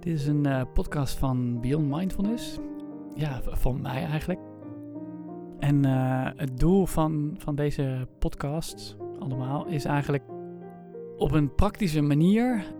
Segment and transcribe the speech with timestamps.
[0.00, 2.58] Dit is een uh, podcast van Beyond Mindfulness.
[3.14, 4.40] Ja, van mij eigenlijk.
[5.58, 10.24] En uh, het doel van, van deze podcast allemaal is eigenlijk
[11.16, 12.74] op een praktische manier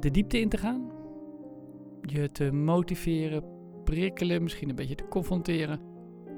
[0.00, 0.90] de diepte in te gaan.
[2.00, 3.44] Je te motiveren,
[3.84, 5.80] prikkelen, misschien een beetje te confronteren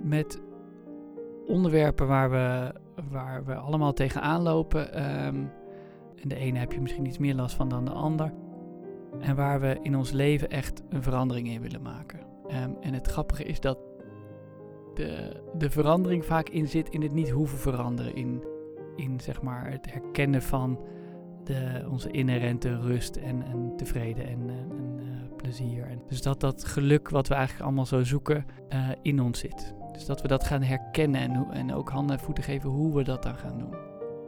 [0.03, 0.43] met
[1.47, 2.75] onderwerpen waar we,
[3.11, 5.05] waar we allemaal tegenaan lopen.
[5.27, 5.51] Um,
[6.23, 8.33] en de ene heb je misschien iets meer last van dan de ander.
[9.21, 12.21] En waar we in ons leven echt een verandering in willen maken.
[12.47, 13.79] Um, en het grappige is dat
[14.95, 18.15] de, de verandering vaak in zit in het niet hoeven veranderen.
[18.15, 18.43] In,
[18.97, 20.79] in zeg maar het herkennen van
[21.45, 25.87] de, onze inherente rust en, en tevreden en, en uh, plezier.
[25.87, 29.75] En dus dat dat geluk wat we eigenlijk allemaal zo zoeken uh, in ons zit.
[29.93, 33.03] Dus dat we dat gaan herkennen en, en ook handen en voeten geven hoe we
[33.03, 33.75] dat dan gaan doen.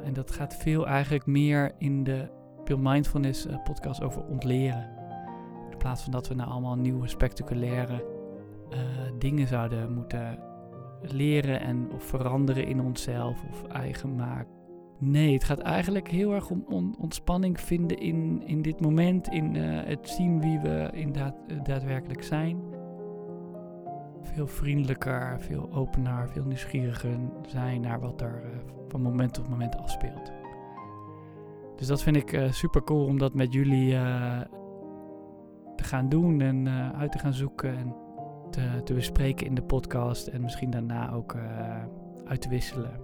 [0.04, 2.28] En dat gaat veel eigenlijk meer in de
[2.66, 4.88] Pure Mindfulness uh, podcast over ontleren.
[5.70, 8.04] In plaats van dat we nou allemaal nieuwe spectaculaire
[8.72, 8.78] uh,
[9.18, 10.38] dingen zouden moeten
[11.00, 14.54] leren en of veranderen in onszelf of eigen maken.
[14.98, 19.54] Nee, het gaat eigenlijk heel erg om on ontspanning vinden in, in dit moment, in
[19.54, 22.60] uh, het zien wie we inderdaad daadwerkelijk zijn.
[24.22, 28.50] Veel vriendelijker, veel opener, veel nieuwsgieriger zijn naar wat er uh,
[28.88, 30.32] van moment tot moment afspeelt.
[31.76, 33.90] Dus dat vind ik uh, super cool om dat met jullie
[35.76, 37.94] te gaan doen en uit te gaan zoeken en
[38.50, 41.36] te, te, bespreken in de podcast en misschien daarna ook
[42.24, 43.00] uit te wisselen.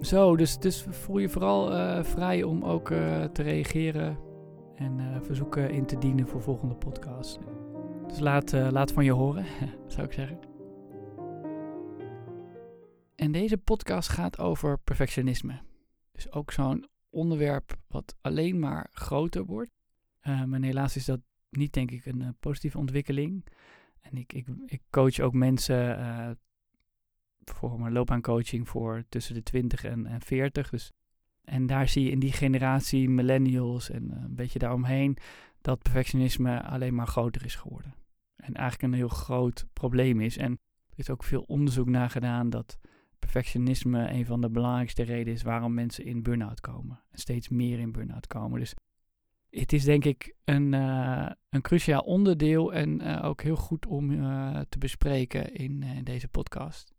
[0.00, 1.70] Zo, dus, dus voel je vooral
[2.04, 2.88] vrij om ook
[3.32, 4.18] te reageren
[4.74, 7.38] en verzoeken in te dienen voor volgende podcasts.
[8.06, 9.44] Dus laat, laat van je horen,
[9.86, 10.38] zou ik zeggen.
[13.16, 15.58] En deze podcast gaat over perfectionisme.
[16.12, 16.86] Dus ook zo'n
[17.16, 19.70] onderwerp wat alleen maar groter wordt.
[20.20, 23.46] en helaas is dat niet, denk ik, een positieve ontwikkeling.
[24.00, 25.98] En ik, ik, ik coach ook mensen
[27.44, 30.70] voor mijn loopbaancoaching voor tussen de 20 en, en 40.
[30.70, 30.92] Dus,
[31.44, 35.16] en daar zie je in die generatie millennials en een beetje daaromheen
[35.60, 37.94] dat perfectionisme alleen maar groter is geworden.
[38.36, 40.36] En eigenlijk een heel groot probleem is.
[40.36, 40.52] En
[40.90, 42.78] er is ook veel onderzoek naar gedaan dat
[43.18, 47.00] perfectionisme een van de belangrijkste redenen is waarom mensen in burn-out komen.
[47.10, 48.58] En steeds meer in burn-out komen.
[48.58, 48.74] Dus
[49.50, 54.10] het is denk ik een, uh, een cruciaal onderdeel en uh, ook heel goed om
[54.10, 56.94] uh, te bespreken in, deze podcast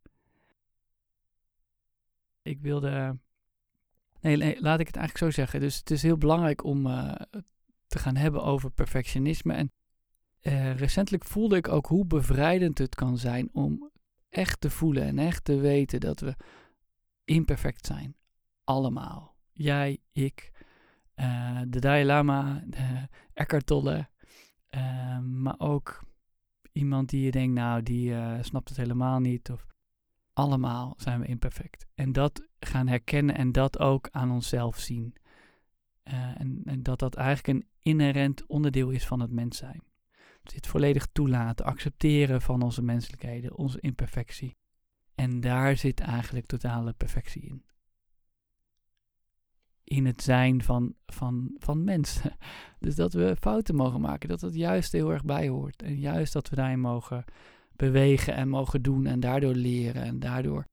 [2.41, 3.17] ik wilde.
[4.21, 5.59] Nee, laat ik het eigenlijk zo zeggen.
[5.59, 6.83] Dus het is heel belangrijk om
[7.87, 9.53] te gaan hebben over perfectionisme.
[9.53, 9.71] En
[10.75, 13.91] recentelijk voelde ik ook hoe bevrijdend het kan zijn om
[14.29, 16.35] echt te voelen en echt te weten dat we
[17.23, 18.15] imperfect zijn.
[18.63, 19.35] Allemaal.
[19.53, 20.51] Jij, ik,
[21.15, 24.09] uh, de Dalai Lama, de Eckhart Tolle,
[25.21, 26.03] maar ook
[26.71, 29.51] iemand die je denkt, nou, die snapt het helemaal niet.
[29.51, 29.67] Of
[30.37, 31.87] allemaal zijn we imperfect.
[31.95, 35.15] En dat gaan herkennen en dat ook aan onszelf zien.
[36.03, 39.83] En, en, dat dat eigenlijk een inherent onderdeel is van het mens zijn.
[40.53, 44.57] Dit volledig toelaten, accepteren van onze menselijkheden, onze imperfectie.
[45.15, 47.65] En daar zit eigenlijk totale perfectie in.
[49.83, 52.31] In het zijn van, van, van mensen.
[52.79, 55.81] Dus dat we fouten mogen maken, dat dat juist heel erg bij hoort.
[55.81, 57.25] En juist dat we daarin mogen
[57.75, 60.67] bewegen en mogen doen en daardoor leren en daardoor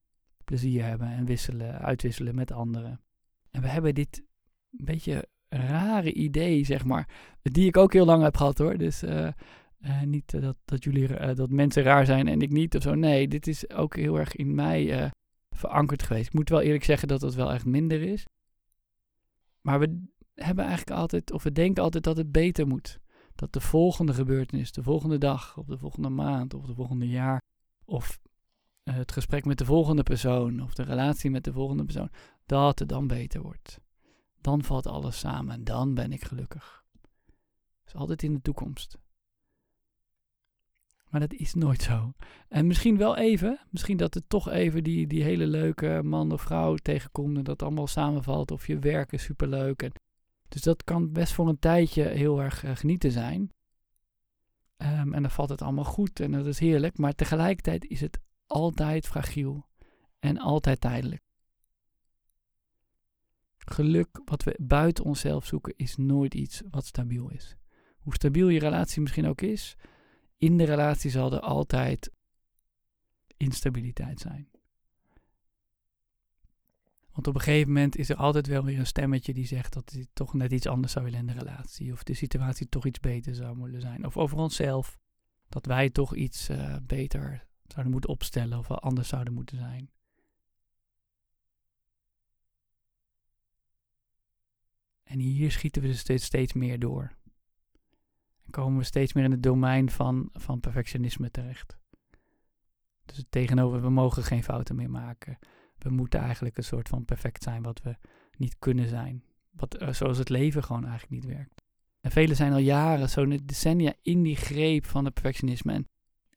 [0.44, 3.00] plezier hebben en wisselen, uitwisselen met anderen.
[3.50, 4.24] En we hebben dit
[4.78, 7.08] een beetje rare idee, zeg maar,
[7.42, 8.78] die ik ook heel lang heb gehad hoor.
[8.78, 9.28] Dus uh,
[9.84, 12.94] uh, niet uh, dat, dat jullie, dat mensen raar zijn en ik niet of zo.
[12.94, 15.10] Nee, dit is ook heel erg in mij
[15.50, 16.26] verankerd geweest.
[16.26, 18.26] Ik moet wel eerlijk zeggen dat het wel echt minder is.
[19.60, 20.02] Maar we
[20.34, 23.02] hebben eigenlijk altijd, of we denken altijd dat het beter moet
[23.34, 27.42] dat de volgende gebeurtenis, de volgende dag, of de volgende maand, of de volgende jaar,
[27.84, 28.20] of
[28.82, 32.10] het gesprek met de volgende persoon, of de relatie met de volgende persoon,
[32.46, 33.80] dat het dan beter wordt.
[34.40, 36.84] Dan valt alles samen en dan ben ik gelukkig.
[36.92, 38.98] Dat is altijd in de toekomst.
[41.14, 42.12] Maar dat is nooit zo.
[42.48, 46.42] En misschien wel even, misschien dat het toch even die, die hele leuke man of
[46.42, 48.50] vrouw tegenkomt en dat allemaal samenvalt.
[48.50, 49.92] Of je werk is superleuk en
[50.48, 53.40] dus dat kan best voor een tijdje heel erg uh, genieten zijn.
[54.76, 56.98] Um, en dan valt het allemaal goed en dat is heerlijk.
[56.98, 59.66] Maar tegelijkertijd is het altijd fragiel
[60.18, 61.22] en altijd tijdelijk.
[63.56, 67.56] Geluk wat we buiten onszelf zoeken is nooit iets wat stabiel is.
[67.98, 69.76] Hoe stabiel je relatie misschien ook is,
[70.44, 72.10] in de relatie zal er altijd
[73.36, 74.48] instabiliteit zijn.
[77.12, 79.90] Want op een gegeven moment is er altijd wel weer een stemmetje die zegt dat
[79.90, 81.92] hij toch net iets anders zou willen in de relatie.
[81.92, 84.06] Of de situatie toch iets beter zou moeten zijn.
[84.06, 84.98] Of over onszelf.
[85.48, 89.90] Dat wij toch iets uh, beter zouden moeten opstellen of wel anders zouden moeten zijn.
[95.02, 97.12] En hier schieten we dus steeds, steeds meer door.
[98.54, 101.78] En komen we steeds meer in het domein van, van perfectionisme terecht.
[103.04, 105.38] Dus tegenover, we mogen geen fouten meer maken.
[105.78, 107.96] We moeten eigenlijk een soort van perfect zijn wat we
[108.36, 109.24] niet kunnen zijn.
[109.50, 111.62] Wat, uh, zoals het leven gewoon eigenlijk niet werkt.
[112.00, 115.72] En velen zijn al jaren, zo'n decennia, in die greep van het perfectionisme.
[115.72, 115.88] En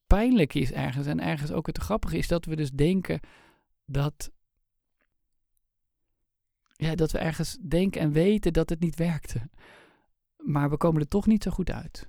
[0.06, 3.20] pijnlijk is ergens, en ergens ook het grappige is dat we dus denken
[3.84, 4.30] dat
[6.76, 9.50] ja, dat we ergens denken en weten dat het niet werkte.
[10.48, 12.08] Maar we komen er toch niet zo goed uit.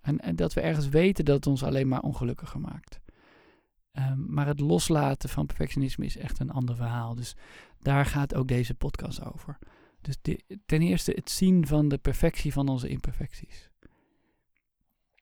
[0.00, 3.00] En, dat we ergens weten dat het ons alleen maar ongelukkiger maakt.
[3.92, 7.14] Um, maar het loslaten van perfectionisme is echt een ander verhaal.
[7.14, 7.36] Dus
[7.78, 9.58] daar gaat ook deze podcast over.
[10.00, 10.16] Dus
[10.66, 13.70] ten eerste het zien van de perfectie van onze imperfecties.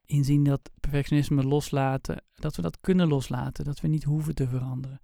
[0.05, 5.01] Inzien dat perfectionisme loslaten, dat we dat kunnen loslaten, dat we niet hoeven te veranderen.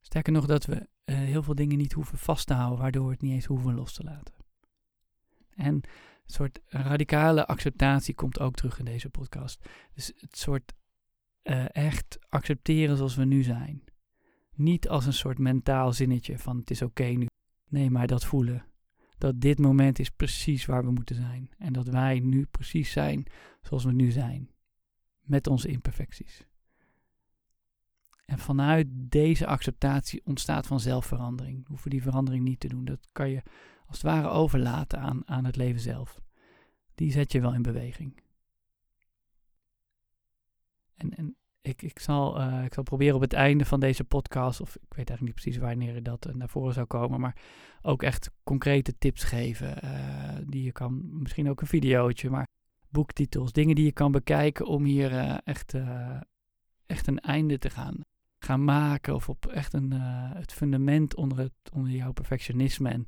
[0.00, 0.74] Sterker nog, dat we
[1.04, 3.74] uh, heel veel dingen niet hoeven vast te houden, waardoor we het niet eens hoeven
[3.74, 4.39] los te laten.
[5.60, 5.82] En een
[6.26, 9.68] soort radicale acceptatie komt ook terug in deze podcast.
[9.94, 10.72] Dus het soort
[11.42, 13.84] uh, echt accepteren zoals we nu zijn.
[14.54, 17.26] Niet als een soort mentaal zinnetje van het is oké nu.
[17.68, 18.64] Nee, maar dat voelen.
[19.18, 21.50] Dat dit moment is precies waar we moeten zijn.
[21.58, 23.26] En dat wij nu precies zijn
[23.62, 24.50] zoals we nu zijn.
[25.20, 26.46] Met onze imperfecties.
[28.24, 31.66] En vanuit deze acceptatie ontstaat vanzelf verandering.
[31.66, 32.84] Hoeven we die verandering niet te doen.
[32.84, 33.42] Dat kan je
[33.90, 36.20] als het ware overlaten aan, aan het leven zelf.
[36.94, 38.22] Die zet je wel in beweging.
[40.96, 44.60] En, en ik, ik, zal, uh, ik zal proberen op het einde van deze podcast,
[44.60, 47.36] of ik weet eigenlijk niet precies wanneer dat uh, naar voren zou komen, maar
[47.82, 49.84] ook echt concrete tips geven.
[49.84, 52.46] Uh, die je kan, misschien ook een videootje, maar
[52.88, 55.74] boektitels, dingen die je kan bekijken om hier echt,
[56.86, 58.00] echt een einde te gaan
[58.44, 63.04] gaan maken of op echt een, het fundament onder, het, onder jouw perfectionisme en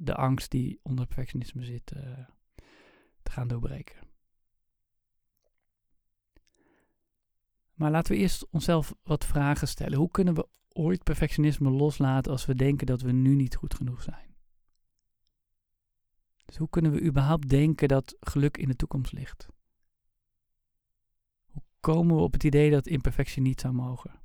[0.00, 2.02] de angst die onder perfectionisme zit uh,
[3.22, 3.96] te gaan doorbreken.
[7.74, 9.98] Maar laten we eerst onszelf wat vragen stellen.
[9.98, 14.02] Hoe kunnen we ooit perfectionisme loslaten als we denken dat we nu niet goed genoeg
[14.02, 14.36] zijn?
[16.44, 19.46] Dus hoe kunnen we überhaupt denken dat geluk in de toekomst ligt?
[21.46, 24.20] Hoe komen we op het idee dat imperfectie niet zou mogen?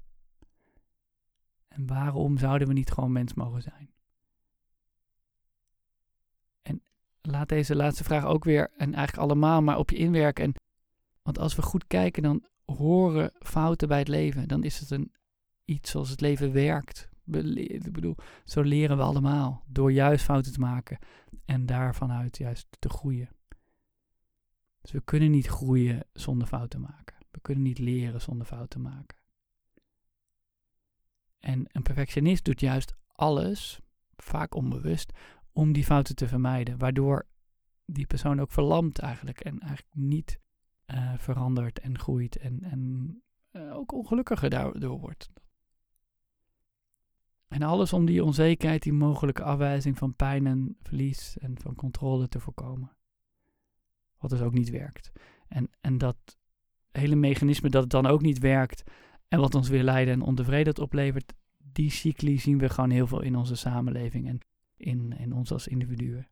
[1.67, 3.93] En waarom zouden we niet gewoon mens mogen zijn?
[6.61, 6.83] En
[7.31, 10.43] laat deze laatste vraag ook weer, en eigenlijk allemaal, maar op je inwerken.
[10.43, 10.53] En,
[11.21, 14.47] want als we goed kijken, dan horen fouten bij het leven.
[14.47, 15.11] Dan is het een,
[15.65, 17.09] iets zoals het leven werkt.
[17.53, 18.15] Ik bedoel,
[18.45, 19.63] zo leren we allemaal.
[19.67, 20.97] Door juist fouten te maken
[21.45, 23.29] en daarvanuit juist te groeien.
[24.81, 27.15] Dus we kunnen niet groeien zonder fouten maken.
[27.31, 29.17] We kunnen niet leren zonder fouten maken.
[31.39, 33.79] En een perfectionist doet juist alles,
[34.15, 35.11] vaak onbewust,
[35.53, 36.77] om die fouten te vermijden.
[36.77, 37.25] Waardoor
[37.85, 40.39] die persoon ook verlamt eigenlijk en eigenlijk niet
[40.87, 43.21] uh, verandert en groeit en, en
[43.51, 45.31] uh, ook ongelukkiger daardoor wordt.
[47.47, 52.27] En alles om die onzekerheid, die mogelijke afwijzing van pijn en verlies en van controle
[52.27, 52.91] te voorkomen.
[54.17, 55.11] Wat dus ook niet werkt.
[55.47, 56.37] En, en dat
[56.91, 58.83] hele mechanisme dat het dan ook niet werkt,
[59.27, 63.21] en wat ons weer lijden en ontevredenheid oplevert, die cycli zien we gewoon heel veel
[63.21, 64.39] in onze samenleving en
[64.83, 66.27] in, in ons als individuen.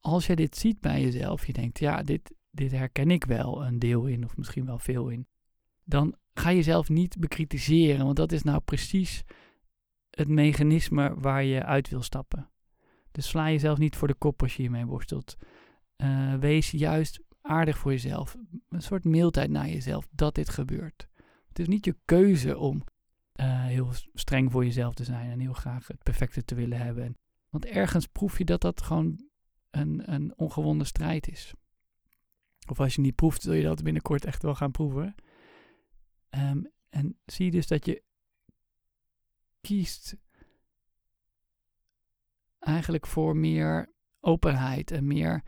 [0.00, 3.78] Als je dit ziet bij jezelf, je denkt, ja, dit, dit herken ik wel een
[3.78, 5.26] deel in, of misschien wel veel in,
[5.84, 9.24] dan ga je jezelf niet bekritiseren, want dat is nou precies
[10.10, 12.50] het mechanisme waar je uit wil stappen.
[13.12, 15.36] Dus sla jezelf niet voor de kop als je hiermee worstelt.
[15.96, 18.36] Uh, wees juist aardig voor jezelf.
[18.68, 21.08] Een soort mildheid naar jezelf dat dit gebeurt.
[21.48, 22.84] Het is niet je keuze om
[23.40, 27.16] uh, heel streng voor jezelf te zijn en heel graag het perfecte te willen hebben.
[27.48, 29.28] Want ergens proef je dat dat gewoon
[29.70, 31.52] een, een ongewonnen strijd is.
[32.68, 35.14] Of als je niet proeft, zul je dat binnenkort echt wel gaan proeven.
[36.30, 38.02] Um, en zie je dus dat je
[39.60, 40.16] kiest
[42.58, 45.42] eigenlijk voor meer openheid en meer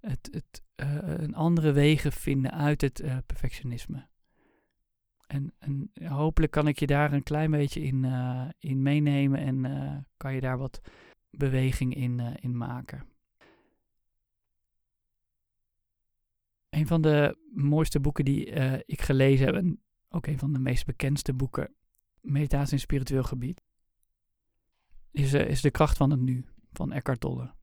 [0.00, 4.08] het, het, uh, een andere wegen vinden uit het uh, perfectionisme.
[5.26, 9.64] En, en, hopelijk kan ik je daar een klein beetje in, uh, in meenemen en
[9.64, 10.80] uh, kan je daar wat
[11.30, 13.06] beweging in, uh, in maken.
[16.70, 18.44] Een van de mooiste boeken die
[18.84, 21.74] ik gelezen heb, en ook een van de meest bekendste boeken,
[22.20, 23.62] Meditatie in spiritueel gebied,
[25.10, 27.54] is, is de kracht van het nu, van Eckhart Tolle.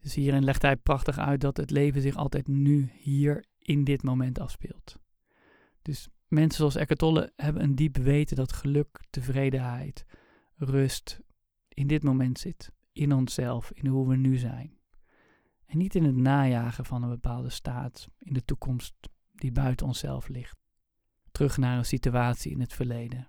[0.00, 4.02] Dus hierin legt hij prachtig uit dat het leven zich altijd nu, hier, in dit
[4.02, 4.96] moment afspeelt.
[5.86, 10.06] Dus mensen zoals Eckhart Tolle hebben een diep weten dat geluk, tevredenheid,
[10.56, 11.20] rust
[11.68, 12.72] in dit moment zit.
[12.92, 14.78] In onszelf, in hoe we nu zijn.
[15.66, 18.94] En niet in het najagen van een bepaalde staat, in de toekomst
[19.32, 20.58] die buiten onszelf ligt.
[21.30, 23.28] Terug naar een situatie in het verleden.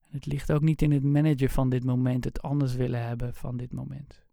[0.00, 3.34] En het ligt ook niet in het managen van dit moment, het anders willen hebben
[3.34, 4.27] van dit moment.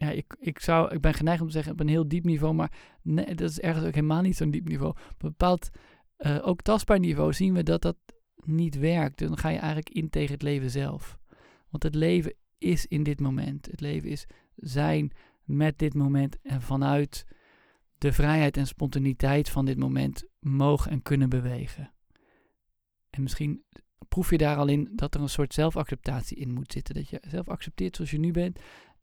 [0.00, 2.54] Ja, ik, ik, zou, ik ben geneigd om te zeggen op een heel diep niveau,
[2.54, 4.90] maar nee, dat is ergens ook helemaal niet zo'n diep niveau.
[4.90, 5.70] Op een bepaald,
[6.18, 7.96] uh, ook tastbaar niveau zien we dat dat
[8.44, 9.18] niet werkt.
[9.18, 11.18] Dan ga je eigenlijk in tegen het leven zelf.
[11.68, 13.66] Want het leven is in dit moment.
[13.66, 14.26] Het leven is
[14.56, 15.12] zijn
[15.44, 17.26] met dit moment en vanuit
[17.98, 21.92] de vrijheid en spontaniteit van dit moment mogen en kunnen bewegen.
[23.10, 23.64] En misschien
[24.08, 26.94] proef je daar al in dat er een soort zelfacceptatie in moet zitten.
[26.94, 28.58] Dat je zelf accepteert zoals je nu bent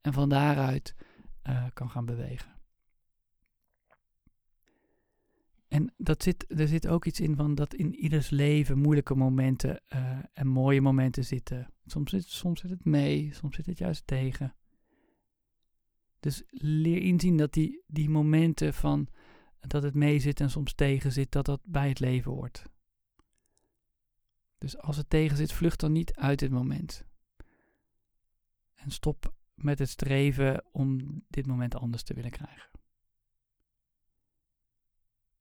[0.07, 0.95] en van daaruit
[1.43, 2.55] uh, kan gaan bewegen.
[5.67, 9.81] En dat zit, er zit ook iets in van dat in ieders leven moeilijke momenten
[9.93, 11.73] uh, en mooie momenten zitten.
[11.85, 14.55] Soms zit, soms zit het mee, soms zit het juist tegen.
[16.19, 19.07] Dus leer inzien dat die, die momenten van
[19.59, 22.63] dat het mee zit en soms tegen zit, dat dat bij het leven hoort.
[24.57, 27.05] Dus als het tegen zit, vlucht dan niet uit dit moment.
[28.75, 32.69] En stop met het streven om dit moment anders te willen krijgen.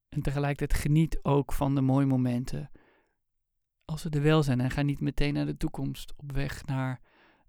[0.09, 2.71] En tegelijkertijd geniet ook van de mooie momenten.
[3.85, 7.01] Als ze er wel zijn en ga niet meteen naar de toekomst op weg naar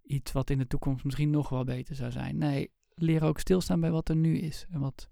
[0.02, 2.38] iets wat in de toekomst misschien nog wel beter zou zijn.
[2.38, 5.10] Nee, leer ook stilstaan bij wat er nu is en wat,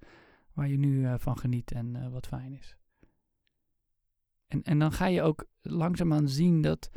[0.53, 2.77] waar je nu uh, van geniet en uh, wat fijn is.
[4.47, 6.89] En, en dan ga je ook langzaamaan zien dat,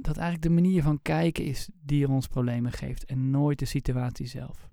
[0.00, 4.26] dat eigenlijk de manier van kijken is die ons problemen geeft en nooit de situatie
[4.26, 4.68] zelf.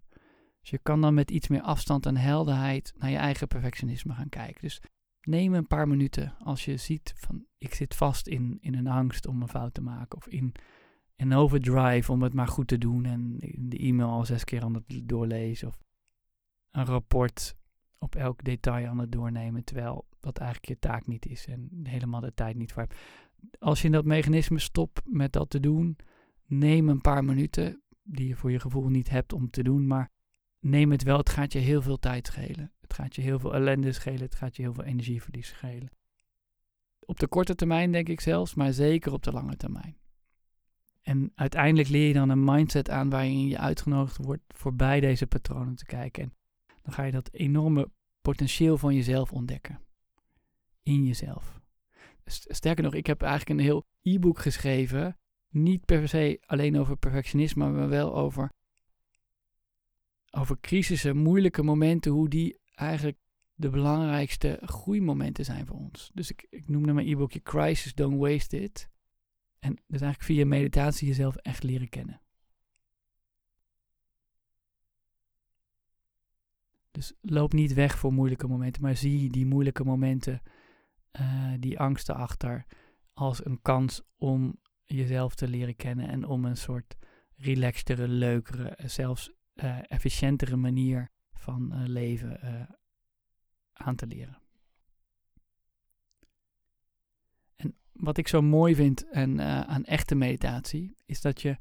[0.62, 4.30] Dus je kan dan met iets meer afstand en helderheid naar je eigen perfectionisme gaan
[4.30, 4.62] kijken.
[4.62, 4.82] Dus
[5.22, 9.28] neem een paar minuten als je ziet van ik zit vast in, in een angst
[9.28, 10.52] om een fout te maken of in
[11.16, 14.74] een overdrive om het maar goed te doen en de e-mail al zes keer aan
[14.74, 15.78] het doorlezen of
[16.72, 17.56] een rapport
[17.98, 22.22] op elk detail aan het doornemen terwijl dat eigenlijk je taak niet is en helemaal
[22.22, 23.00] de tijd niet voor hebt.
[23.60, 25.98] Als je in dat mechanisme stopt met dat te doen,
[26.46, 30.12] neem een paar minuten die je voor je gevoel niet hebt om te doen, maar
[30.60, 31.18] neem het wel.
[31.18, 32.72] Het gaat je heel veel tijd schelen.
[32.82, 34.22] Het gaat je heel veel ellende schelen.
[34.22, 35.90] Het gaat je heel veel energieverlies schelen.
[37.00, 39.98] Op de korte termijn denk ik zelfs, maar zeker op de lange termijn.
[41.02, 45.76] En uiteindelijk leer je dan een mindset aan waarin je uitgenodigd wordt voorbij deze patronen
[45.76, 46.24] te kijken.
[46.68, 49.80] En dan ga je dat enorme potentieel van jezelf ontdekken.
[50.84, 51.61] In jezelf.
[52.26, 55.18] Sterker nog, ik heb eigenlijk een heel e-book geschreven.
[55.50, 58.52] Niet per se alleen over perfectionisme, maar wel over
[60.32, 63.18] over crisissen, moeilijke momenten, hoe die eigenlijk
[63.54, 66.12] de belangrijkste groeimomenten zijn voor ons.
[66.14, 68.90] Dus ik, ik noemde mijn e-bookje Crisis, Don't Waste It.
[69.60, 72.22] En dus eigenlijk via meditatie jezelf echt leren kennen.
[76.92, 80.42] Dus loop niet weg voor moeilijke momenten, maar zie die moeilijke momenten,
[81.20, 82.66] uh, die angsten achter,
[83.14, 86.98] als een kans om jezelf te leren kennen en om een soort
[87.36, 92.40] relaxtere, leukere, zelfs uh, efficiëntere manier van leven
[93.74, 94.42] aan te leren.
[97.56, 101.58] En wat ik zo mooi vind en, aan echte meditatie, is dat je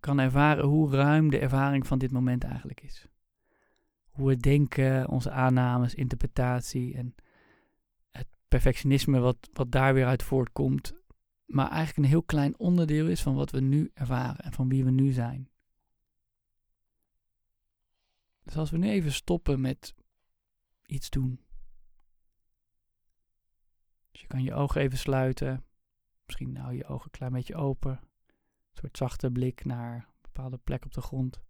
[0.00, 3.06] kan ervaren hoe ruim de ervaring van dit moment eigenlijk is.
[4.08, 7.14] Hoe we denken, onze aannames, interpretatie en
[8.52, 10.92] perfectionisme wat, wat daar weer uit voortkomt,
[11.44, 14.84] maar eigenlijk een heel klein onderdeel is van wat we nu ervaren en van wie
[14.84, 15.50] we nu zijn.
[18.42, 19.94] Dus als we nu even stoppen met
[20.86, 21.40] iets doen.
[24.10, 25.64] Dus je kan je ogen even sluiten.
[26.24, 27.92] Misschien hou je ogen een klein beetje open.
[27.92, 31.40] Een soort zachte blik naar een bepaalde plek op de grond.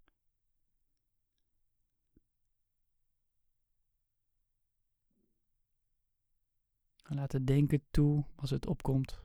[7.12, 9.22] En laat het denken toe als het opkomt.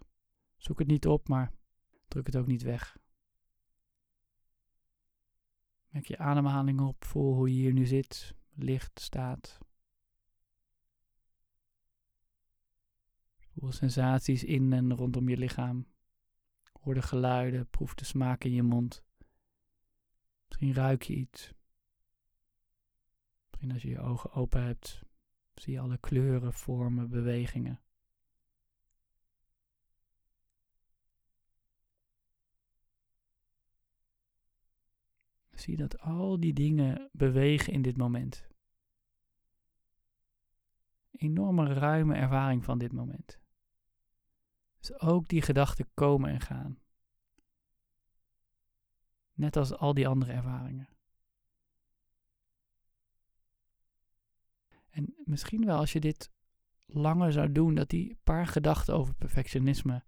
[0.58, 1.52] Zoek het niet op, maar
[2.08, 2.98] druk het ook niet weg.
[5.88, 9.58] Merk je ademhaling op, voel hoe je hier nu zit, licht staat.
[13.38, 15.88] Voel sensaties in en rondom je lichaam.
[16.82, 19.04] Hoor de geluiden, proef de smaak in je mond.
[20.48, 21.54] Misschien ruik je iets.
[23.50, 25.07] Misschien als je je ogen open hebt,
[25.58, 27.82] Zie je alle kleuren, vormen, bewegingen.
[35.54, 38.48] Zie dat al die dingen bewegen in dit moment.
[41.12, 43.40] Enorme ruime ervaring van dit moment.
[44.80, 46.80] Dus ook die gedachten komen en gaan.
[49.34, 50.97] Net als al die andere ervaringen.
[54.98, 56.32] En misschien wel als je dit
[56.86, 60.04] langer zou doen, dat die paar gedachten over perfectionisme,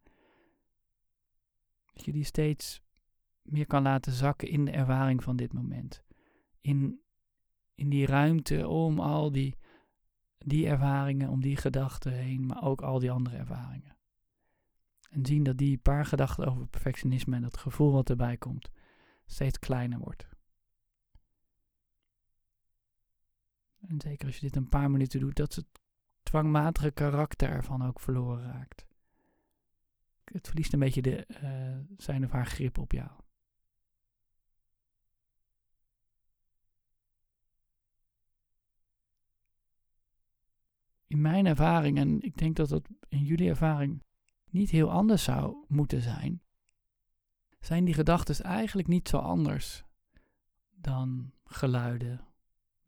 [1.93, 2.81] dat je die steeds
[3.41, 6.03] meer kan laten zakken in de ervaring van dit moment.
[6.61, 7.01] In,
[7.75, 9.57] in die ruimte om al die,
[10.37, 13.97] die ervaringen, om die gedachten heen, maar ook al die andere ervaringen.
[15.09, 18.69] En zien dat die paar gedachten over perfectionisme en dat gevoel wat erbij komt,
[19.25, 20.28] steeds kleiner wordt.
[23.87, 25.65] En zeker als je dit een paar minuten doet, dat het
[26.23, 28.85] dwangmatige karakter ervan ook verloren raakt.
[30.23, 33.09] Het verliest een beetje de, uh, zijn of haar grip op jou.
[41.07, 44.03] In mijn ervaring, en ik denk dat dat in jullie ervaring
[44.49, 46.41] niet heel anders zou moeten zijn,
[47.59, 49.83] zijn die gedachten eigenlijk niet zo anders
[50.69, 52.28] dan geluiden,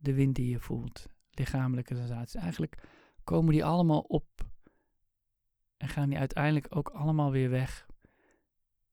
[0.02, 2.36] de wind die je voelt, lichamelijke sensaties.
[2.36, 2.88] Eigenlijk
[3.24, 4.50] komen die allemaal op
[5.78, 7.88] en gaan die uiteindelijk ook allemaal weer weg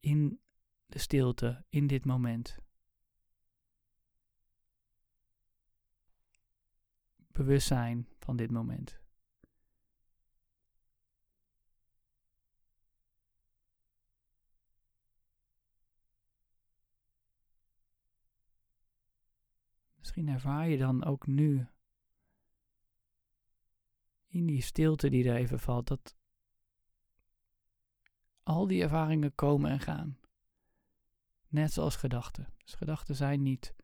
[0.00, 0.40] in
[0.86, 2.58] de stilte, in dit moment.
[7.32, 9.00] Bewustzijn van dit moment.
[20.18, 21.66] Misschien ervaar je dan ook nu
[24.26, 26.16] in die stilte die er even valt, dat
[28.42, 30.18] al die ervaringen komen en gaan.
[31.48, 32.48] Net zoals gedachten.
[32.64, 33.74] Dus gedachten zijn niet,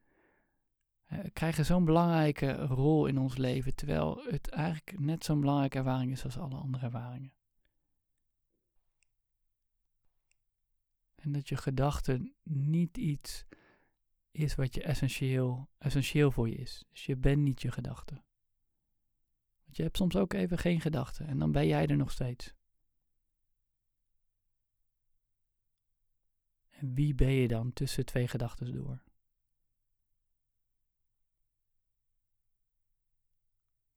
[1.13, 6.13] uh, krijgen zo'n belangrijke rol in ons leven, terwijl het eigenlijk net zo'n belangrijke ervaring
[6.13, 7.33] is als alle andere ervaringen.
[11.15, 13.45] En dat je gedachten niet iets
[14.35, 16.85] is wat je essentieel, essentieel voor je is.
[16.91, 18.15] Dus je bent niet je gedachte.
[19.65, 22.55] Want je hebt soms ook even geen gedachten en dan ben jij er nog steeds.
[26.69, 29.03] En wie ben je dan tussen twee gedachten door?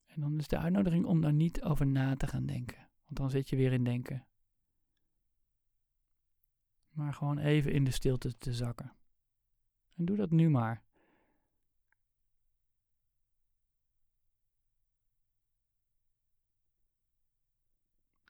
[0.06, 2.78] En dan is de uitnodiging om daar niet over na te gaan denken.
[2.78, 4.28] Want dan zit je weer in denken.
[6.90, 8.97] Maar gewoon even in de stilte te zakken.
[9.98, 10.82] En doe dat nu maar.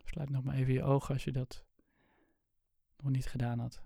[0.05, 1.65] Sluit nog maar even je ogen als je dat
[2.97, 3.81] nog niet gedaan had.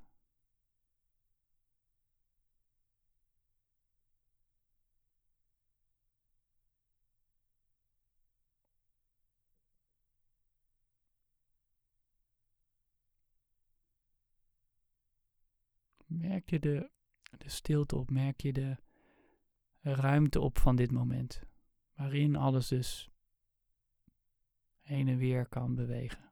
[16.05, 16.89] Merk je de
[17.43, 18.77] de stilte op, merk je de
[19.81, 21.43] ruimte op van dit moment,
[21.93, 23.09] waarin alles dus
[24.81, 26.29] heen en weer kan bewegen.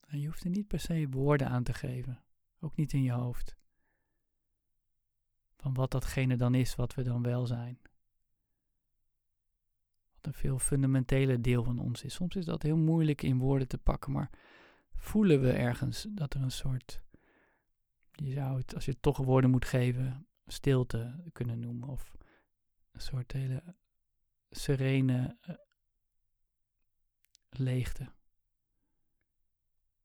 [0.00, 2.22] En je hoeft er niet per se woorden aan te geven,
[2.60, 3.59] ook niet in je hoofd
[5.60, 7.78] van wat datgene dan is wat we dan wel zijn.
[10.14, 12.14] Wat een veel fundamentele deel van ons is.
[12.14, 14.30] Soms is dat heel moeilijk in woorden te pakken, maar
[14.94, 17.02] voelen we ergens dat er een soort,
[18.12, 21.88] je zou het, als je het toch woorden moet geven, stilte kunnen noemen.
[21.88, 22.16] Of
[22.92, 23.62] een soort hele
[24.50, 25.54] serene uh,
[27.50, 28.02] leegte.
[28.02, 28.12] Een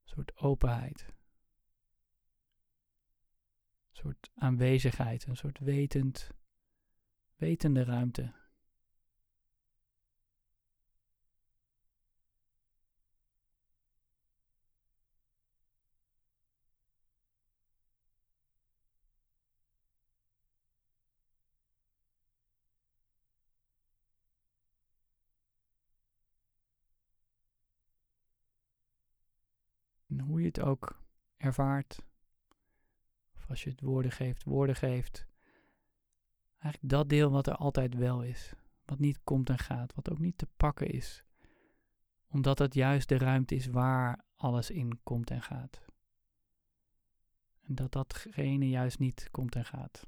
[0.04, 1.15] soort openheid
[4.06, 6.32] soort aanwezigheid, een soort wetend,
[7.36, 8.34] wetende ruimte.
[30.08, 31.04] En hoe je het ook
[31.38, 32.06] ervaart,
[33.48, 35.26] als je het woorden geeft, woorden geeft.
[36.58, 38.54] Eigenlijk dat deel wat er altijd wel is.
[38.86, 41.24] Wat niet komt en gaat, wat ook niet te pakken is.
[42.30, 45.86] Omdat het juist de ruimte is waar alles in komt en gaat.
[47.62, 50.08] En dat datgene juist niet komt en gaat.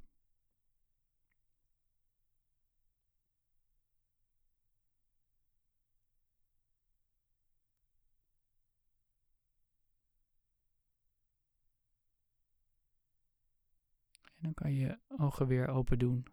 [14.47, 16.25] Dan kan je ogen weer open doen.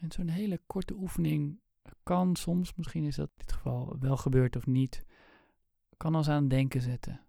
[0.00, 1.60] En zo'n hele korte oefening
[2.02, 5.04] kan soms, misschien is dat in dit geval wel gebeurd of niet,
[5.96, 7.20] kan ons aan het denken zetten.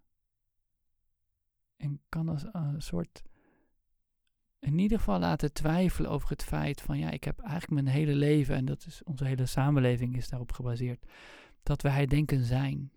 [1.76, 3.22] En kan als een soort
[4.58, 8.14] in ieder geval laten twijfelen over het feit van ja, ik heb eigenlijk mijn hele
[8.14, 11.06] leven, en dat is onze hele samenleving is daarop gebaseerd,
[11.62, 12.92] dat wij denken zijn.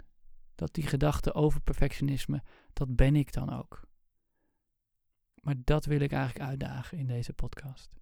[0.62, 2.44] Dat die gedachte over perfectionisme,
[2.74, 3.82] dat ben ik dan ook.
[5.36, 8.00] Maar dat wil ik eigenlijk uitdagen in deze podcast.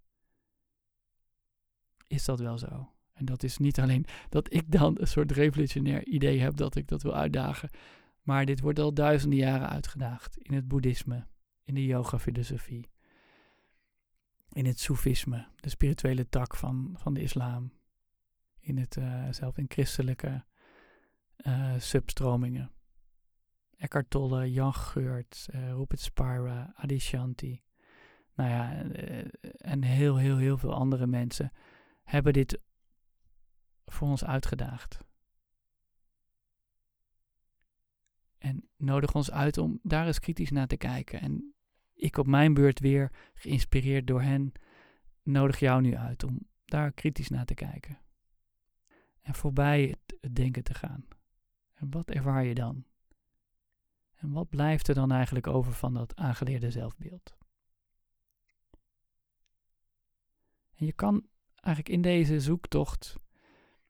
[2.07, 2.91] Is dat wel zo?
[3.13, 6.87] En dat is niet alleen dat ik dan een soort revolutionair idee heb dat ik
[6.87, 7.69] dat wil uitdagen.
[8.21, 11.27] Maar dit wordt al duizenden jaren uitgedaagd in het boeddhisme,
[11.63, 12.89] in de yoga-filosofie,
[14.51, 17.71] in het soefisme, de spirituele tak van, van de islam,
[18.59, 20.43] in het, uh, zelf in christelijke
[21.47, 22.71] uh, substromingen.
[23.77, 27.61] Eckhart Tolle, Jan Geurt, uh, Rupert Spira, Adi Shanti.
[28.33, 28.83] Nou ja,
[29.57, 31.51] en heel, heel, heel veel andere mensen
[32.03, 32.61] hebben dit
[33.85, 34.99] voor ons uitgedaagd.
[38.37, 41.21] En nodig ons uit om daar eens kritisch naar te kijken.
[41.21, 41.53] En
[41.93, 44.51] ik op mijn beurt weer, geïnspireerd door hen,
[45.23, 47.99] nodig jou nu uit om daar kritisch naar te kijken.
[49.21, 51.07] En voorbij het denken te gaan.
[51.79, 52.85] En wat ervaar je dan?
[54.15, 57.37] En wat blijft er dan eigenlijk over van dat aangeleerde zelfbeeld?
[60.75, 63.15] En je kan eigenlijk in deze zoektocht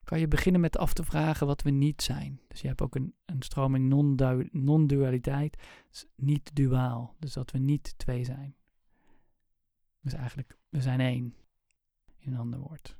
[0.03, 2.41] kan je beginnen met af te vragen wat we niet zijn.
[2.47, 3.87] Dus je hebt ook een, een stroming
[4.51, 5.63] non-dualiteit,
[6.15, 7.15] niet duaal.
[7.19, 8.55] Dus dat we niet twee zijn.
[10.01, 11.35] Dus eigenlijk, we zijn één,
[12.17, 12.97] in een ander woord.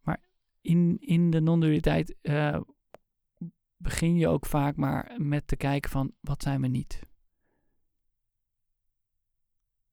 [0.00, 0.20] Maar
[0.60, 2.60] in, in de non-dualiteit uh,
[3.78, 7.06] begin je ook vaak maar met te kijken van, wat zijn we niet?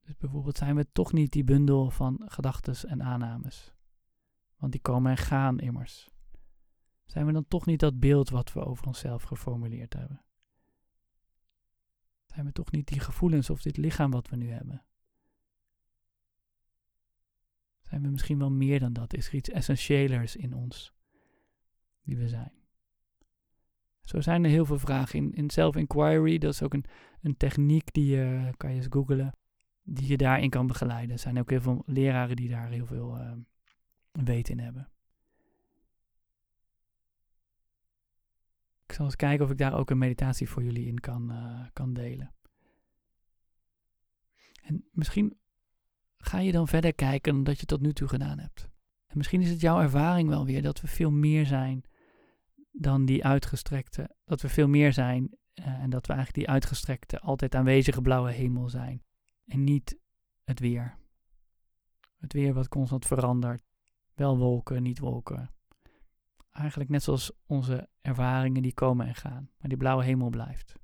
[0.02, 3.74] Dus bijvoorbeeld zijn we toch niet die bundel van gedachten en aannames.
[4.56, 6.10] Want die komen en gaan immers.
[7.06, 10.26] Zijn we dan toch niet dat beeld wat we over onszelf geformuleerd hebben?
[12.26, 14.86] Zijn we toch niet die gevoelens of dit lichaam wat we nu hebben?
[17.82, 19.14] Zijn we misschien wel meer dan dat?
[19.14, 20.94] Is er iets essentiëlers in ons
[22.02, 22.65] die we zijn?
[24.06, 25.20] Zo zijn er heel veel vragen.
[25.20, 26.86] In, in self-inquiry, dat is ook een,
[27.22, 29.36] een techniek die je, kan je eens googlen,
[29.84, 31.12] die je daarin kan begeleiden.
[31.12, 33.32] Er zijn ook heel veel leraren die daar heel veel uh,
[34.12, 34.90] weten in hebben.
[38.86, 41.66] Ik zal eens kijken of ik daar ook een meditatie voor jullie in kan, uh,
[41.74, 42.34] kan delen.
[44.62, 45.38] En misschien
[46.18, 48.70] ga je dan verder kijken dan dat je tot nu toe gedaan hebt.
[49.08, 51.84] En misschien is het jouw ervaring wel weer dat we veel meer zijn
[52.78, 54.16] dan die uitgestrekte.
[54.26, 58.32] Dat we veel meer zijn uh, en dat we eigenlijk die uitgestrekte, altijd aanwezige blauwe
[58.32, 59.04] hemel zijn.
[59.46, 59.98] En niet
[60.44, 60.98] het weer.
[62.18, 63.64] Het weer wat constant verandert.
[64.14, 65.50] Wel wolken, niet wolken.
[66.52, 69.50] Eigenlijk net zoals onze ervaringen die komen en gaan.
[69.58, 70.76] Maar die blauwe hemel blijft.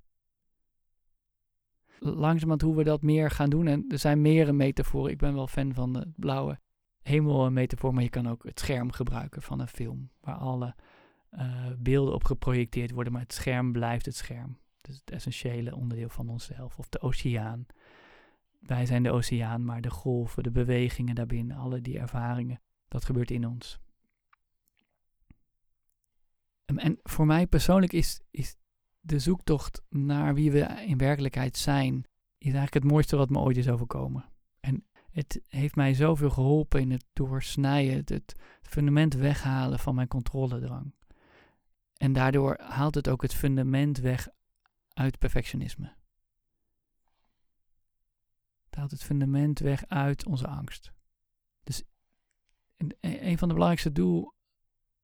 [2.00, 3.68] Langzamerhand hoe we dat meer gaan doen.
[3.68, 5.12] En er zijn meer metaforen.
[5.12, 6.60] Ik ben wel fan van de blauwe
[7.02, 7.94] hemel metafoor.
[7.94, 10.12] Maar je kan ook het scherm gebruiken van een film.
[10.20, 10.76] Waar alle
[11.32, 13.14] uh, beelden op geprojecteerd worden.
[13.14, 14.58] Maar het scherm blijft het scherm.
[14.82, 16.78] Dus het essentiële onderdeel van onszelf.
[16.78, 17.66] Of de oceaan.
[18.60, 23.32] Wij zijn de oceaan, maar de golven, de bewegingen daarbinnen, alle die ervaringen dat gebeurt
[23.32, 23.80] in ons.
[26.66, 28.56] En voor mij persoonlijk is, is
[29.00, 31.96] de zoektocht naar wie we in werkelijkheid zijn,
[32.38, 34.26] is eigenlijk het mooiste wat me ooit is overkomen.
[34.60, 40.94] En het heeft mij zoveel geholpen in het doorsnijden, het fundament weghalen van mijn controledrang.
[42.02, 44.28] En daardoor haalt het ook het fundament weg
[44.94, 45.94] uit perfectionisme.
[48.64, 50.92] Het haalt het fundament weg uit onze angst.
[51.64, 51.84] Dus
[53.00, 54.34] een van de belangrijkste doel,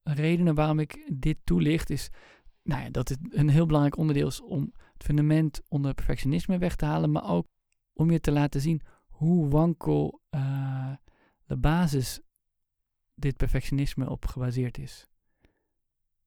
[0.03, 2.09] redenen waarom ik dit toelicht is
[2.63, 6.75] nou ja, dat het een heel belangrijk onderdeel is om het fundament onder perfectionisme weg
[6.75, 7.47] te halen, maar ook
[7.93, 10.93] om je te laten zien hoe wankel uh,
[11.45, 12.19] de basis
[13.15, 15.07] dit perfectionisme op gebaseerd is.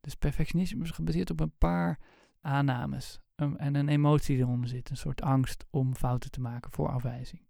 [0.00, 1.98] Dus perfectionisme is gebaseerd op een paar
[2.40, 6.72] aannames um, en een emotie die eronder zit, een soort angst om fouten te maken
[6.72, 7.42] voor afwijzing.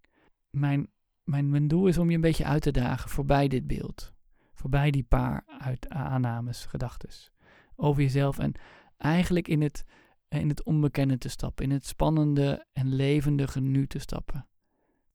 [0.49, 0.89] Mijn
[1.23, 4.13] mijn, doel is om je een beetje uit te dagen voorbij dit beeld.
[4.53, 7.31] Voorbij die paar uit aannames, gedachtes
[7.75, 8.39] over jezelf.
[8.39, 8.53] En
[8.97, 9.85] eigenlijk in het,
[10.27, 11.65] in het onbekende te stappen.
[11.65, 14.47] In het spannende en levendige nu te stappen.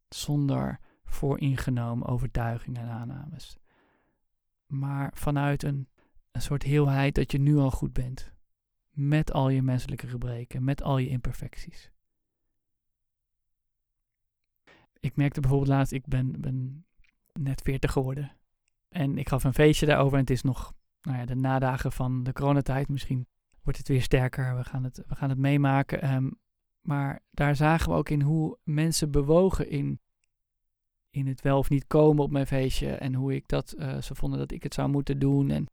[0.09, 3.59] Zonder vooringenomen overtuigingen en aannames.
[4.66, 5.88] Maar vanuit een,
[6.37, 8.33] een soort heelheid dat je nu al goed bent.
[8.90, 11.90] Met al je menselijke gebreken, met al je imperfecties.
[15.01, 16.85] Ik merkte bijvoorbeeld laatst, ik ben, ben
[17.33, 18.37] net 40 geworden.
[18.88, 22.22] En ik gaf een feestje daarover en het is nog nou ja, de nadagen van
[22.22, 22.88] de coronatijd.
[22.88, 23.27] Misschien
[23.62, 26.03] wordt het weer sterker, we gaan het, we gaan het meemaken.
[26.03, 26.31] Ehm,
[26.81, 30.01] maar daar zagen we ook in hoe mensen bewogen in,
[31.11, 32.90] in het wel of niet komen op mijn feestje.
[32.92, 35.51] En hoe ik dat, uh, ze vonden dat ik het zou moeten doen.
[35.51, 35.66] En,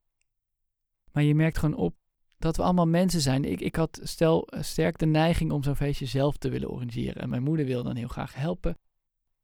[1.14, 1.96] maar je merkt gewoon op
[2.38, 3.44] dat we allemaal mensen zijn.
[3.44, 7.22] Ik, ik had stel eh, sterk de neiging om zo'n feestje zelf te willen organiseren.
[7.22, 8.78] En mijn moeder wilde dan heel graag helpen.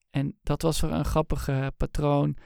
[0.10, 2.38] En dat was voor een grappig patroon.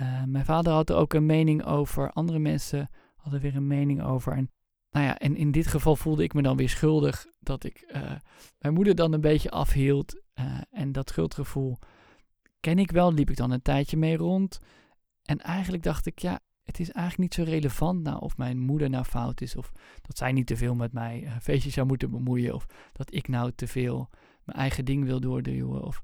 [0.00, 2.10] Uh, mijn vader had er ook een mening over.
[2.10, 4.32] Andere mensen hadden weer een mening over.
[4.32, 4.50] En,
[4.90, 8.12] nou ja, en in dit geval voelde ik me dan weer schuldig dat ik uh,
[8.58, 10.20] mijn moeder dan een beetje afhield.
[10.70, 11.78] En dat schuldgevoel
[12.62, 14.58] ken ik wel, liep ik dan een tijdje mee rond.
[15.22, 18.90] En eigenlijk dacht ik, ja, het is eigenlijk niet zo relevant nou of mijn moeder
[18.90, 19.56] nou fout is.
[19.56, 19.72] Of
[20.02, 22.54] dat zij niet te veel met mij feestjes zou moeten bemoeien.
[22.54, 24.08] Of dat ik nou te veel
[24.44, 25.82] mijn eigen ding wil doorduwen.
[25.82, 26.02] Of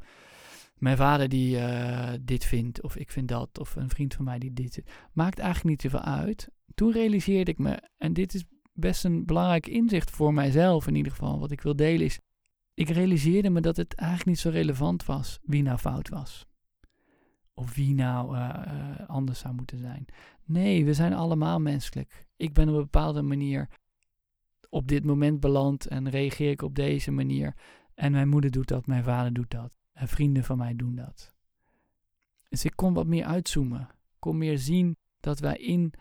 [0.78, 4.38] mijn vader die uh, dit vindt, of ik vind dat, of een vriend van mij
[4.38, 4.82] die dit.
[5.12, 6.48] Maakt eigenlijk niet zoveel uit.
[6.74, 11.12] Toen realiseerde ik me, en dit is best een belangrijk inzicht voor mijzelf in ieder
[11.12, 12.18] geval, wat ik wil delen is.
[12.74, 16.46] Ik realiseerde me dat het eigenlijk niet zo relevant was wie nou fout was.
[17.58, 20.04] Of wie nou uh, uh, anders zou moeten zijn.
[20.44, 22.26] Nee, we zijn allemaal menselijk.
[22.36, 23.68] Ik ben op een bepaalde manier
[24.68, 27.54] op dit moment beland en reageer ik op deze manier.
[27.94, 29.72] En mijn moeder doet dat, mijn vader doet dat.
[29.92, 31.34] En vrienden van mij doen dat.
[32.48, 33.80] Dus ik kon wat meer uitzoomen.
[33.80, 35.92] Ik kon meer zien dat wij in,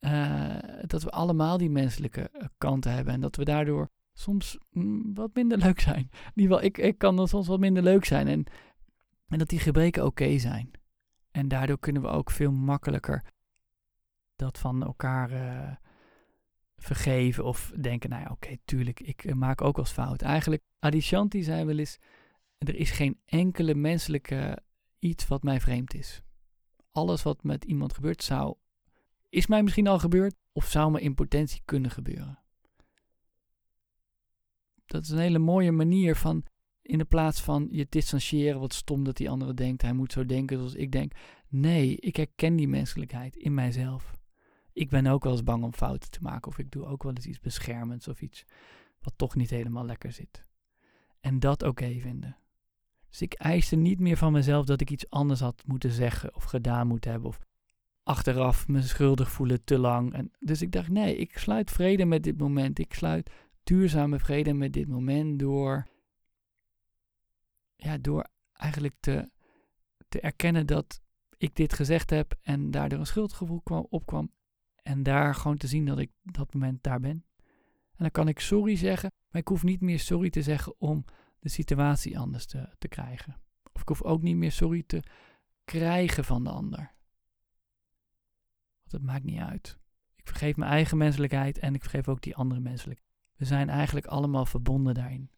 [0.00, 3.14] uh, dat we allemaal die menselijke eh, kanten hebben.
[3.14, 6.10] En dat we daardoor soms mm, wat minder leuk zijn.
[6.34, 8.28] Ieder geval, ik, ik kan dan soms wat minder leuk zijn.
[8.28, 8.44] En,
[9.28, 10.70] en dat die gebreken oké zijn.
[11.32, 13.24] En daardoor kunnen we ook veel makkelijker
[14.36, 15.76] dat van elkaar uh,
[16.76, 17.44] vergeven.
[17.44, 20.22] Of denken, nou ja, oké, tuurlijk, ik maak ook wel eens fout.
[20.22, 21.98] Eigenlijk, Adishanti zei wel eens
[22.68, 24.58] er is geen enkele menselijke
[24.98, 26.22] iets wat mij vreemd is.
[26.90, 28.56] Alles wat met iemand gebeurt zou,
[29.28, 32.38] is mij misschien al gebeurd of zou me in potentie kunnen gebeuren.
[34.86, 36.44] Dat is een hele mooie manier van
[36.82, 40.26] in de plaats van je distancieren, wat stom dat die andere denkt, hij moet zo
[40.26, 41.12] denken zoals ik denk.
[41.48, 44.20] Nee, ik herken die menselijkheid in mijzelf.
[44.72, 47.12] Ik ben ook wel eens bang om fouten te maken of ik doe ook wel
[47.12, 48.44] eens iets beschermends of iets
[49.00, 50.44] wat toch niet helemaal lekker zit.
[51.20, 52.36] En dat oké vinden.
[53.08, 56.44] Dus ik eiste niet meer van mezelf dat ik iets anders had moeten zeggen of
[56.44, 57.28] gedaan moeten hebben.
[57.28, 57.38] Of
[58.02, 60.12] achteraf me schuldig voelen te lang.
[60.12, 62.78] En dus ik dacht, nee, ik sluit vrede met dit moment.
[62.78, 63.30] Ik sluit
[63.62, 65.86] duurzame vrede met dit moment door,
[67.82, 69.30] ja, door eigenlijk te,
[70.08, 71.00] te erkennen dat
[71.36, 74.32] ik dit gezegd heb en daardoor een schuldgevoel kwam, opkwam.
[74.82, 77.24] En daar gewoon te zien dat ik dat moment daar ben.
[77.90, 81.04] En dan kan ik sorry zeggen, maar ik hoef niet meer sorry te zeggen om
[81.38, 83.36] de situatie anders te, te krijgen.
[83.72, 85.02] Of ik hoef ook niet meer sorry te
[85.64, 86.94] krijgen van de ander.
[88.80, 89.78] Want het maakt niet uit.
[90.16, 93.10] Ik vergeef mijn eigen menselijkheid en ik vergeef ook die andere menselijkheid.
[93.36, 95.30] We zijn eigenlijk allemaal verbonden daarin.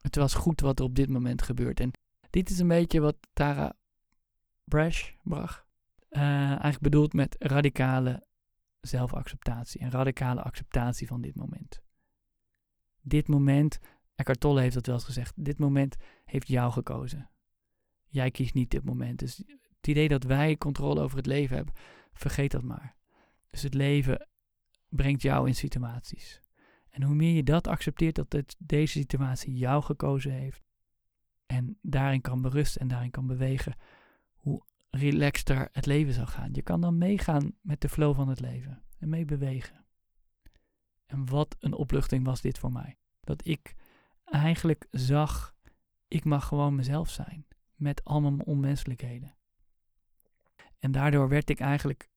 [0.00, 1.80] Het was goed wat er op dit moment gebeurt.
[1.80, 1.90] En
[2.30, 3.76] dit is een beetje wat Tara
[4.64, 5.64] Brash bracht.
[6.10, 8.26] Uh, eigenlijk bedoeld met radicale
[8.80, 11.82] zelfacceptatie en radicale acceptatie van dit moment.
[13.00, 13.78] Dit moment
[14.14, 15.32] Eckhart Tolle heeft dat wel eens gezegd.
[15.36, 17.30] Dit moment heeft jou gekozen.
[18.04, 19.18] Jij kiest niet dit moment.
[19.18, 19.36] Dus
[19.76, 21.74] het idee dat wij controle over het leven hebben,
[22.12, 22.96] vergeet dat maar.
[23.50, 24.28] Dus het leven
[24.88, 26.40] brengt jou in situaties.
[26.90, 30.62] En hoe meer je dat accepteert, dat het, deze situatie jou gekozen heeft,
[31.46, 33.74] en daarin kan berusten en daarin kan bewegen,
[34.34, 36.50] hoe relaxter het leven zal gaan.
[36.52, 39.84] Je kan dan meegaan met de flow van het leven en mee bewegen.
[41.06, 42.96] En wat een opluchting was dit voor mij.
[43.20, 43.74] Dat ik
[44.24, 45.54] eigenlijk zag,
[46.08, 47.46] ik mag gewoon mezelf zijn.
[47.74, 49.34] Met allemaal mijn onmenselijkheden.
[50.78, 52.08] En daardoor werd ik eigenlijk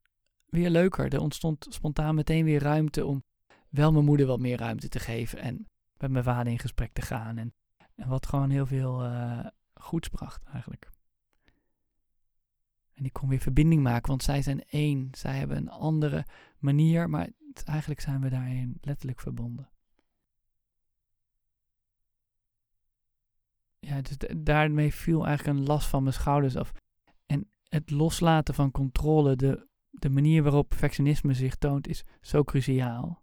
[0.45, 1.13] weer leuker.
[1.13, 3.23] Er ontstond spontaan meteen weer ruimte om
[3.73, 5.39] wel mijn moeder wat meer ruimte te geven.
[5.39, 7.37] En met mijn vader in gesprek te gaan.
[7.37, 7.53] En,
[7.95, 10.91] en wat gewoon heel veel uh, goeds bracht eigenlijk.
[12.93, 15.07] En ik kon weer verbinding maken, want zij zijn één.
[15.11, 16.25] Zij hebben een andere
[16.57, 17.29] manier, maar
[17.65, 19.73] eigenlijk zijn we daarin letterlijk verbonden.
[23.83, 26.71] ja, dus daarmee viel eigenlijk een last van mijn schouders af.
[27.25, 33.22] En het loslaten van controle, de, de manier waarop perfectionisme zich toont, is zo cruciaal.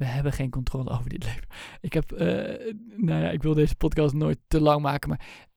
[0.00, 1.46] We hebben geen controle over dit leven.
[1.80, 2.18] Ik heb, uh,
[2.96, 5.48] nou ja, ik wil deze podcast nooit te lang maken, maar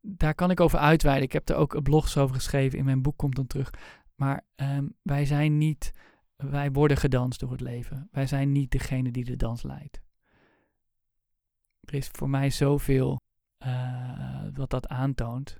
[0.00, 1.24] daar kan ik over uitweiden.
[1.24, 2.78] Ik heb er ook blogs over geschreven.
[2.78, 3.70] In mijn boek komt dan terug.
[4.14, 5.92] Maar um, wij zijn niet
[6.36, 8.08] wij worden gedanst door het leven.
[8.12, 10.00] Wij zijn niet degene die de dans leidt.
[11.80, 13.20] Er is voor mij zoveel
[13.66, 15.56] uh, wat dat aantoont.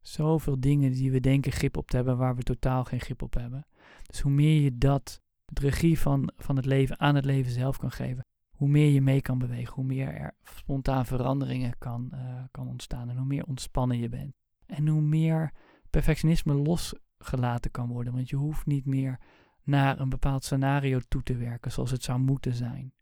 [0.00, 3.34] Zoveel dingen die we denken grip op te hebben, waar we totaal geen grip op
[3.34, 3.66] hebben.
[4.06, 7.78] Dus hoe meer je dat, de regie van, van het leven aan het leven zelf
[7.78, 12.42] kan geven, hoe meer je mee kan bewegen, hoe meer er spontaan veranderingen kan, uh,
[12.50, 14.34] kan ontstaan en hoe meer ontspannen je bent.
[14.66, 15.52] En hoe meer
[15.90, 19.20] perfectionisme losgelaten kan worden, want je hoeft niet meer
[19.62, 22.92] naar een bepaald scenario toe te werken zoals het zou moeten zijn.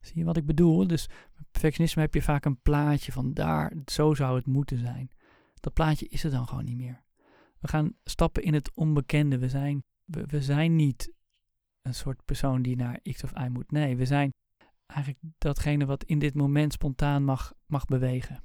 [0.00, 0.86] Zie je wat ik bedoel?
[0.86, 1.08] Dus
[1.50, 5.10] perfectionisme heb je vaak een plaatje van daar, zo zou het moeten zijn.
[5.60, 7.04] Dat plaatje is er dan gewoon niet meer.
[7.60, 9.38] We gaan stappen in het onbekende.
[9.38, 11.12] We zijn, we, we zijn niet
[11.82, 13.70] een soort persoon die naar X of Y moet.
[13.70, 14.32] Nee, we zijn
[14.86, 18.42] eigenlijk datgene wat in dit moment spontaan mag, mag bewegen.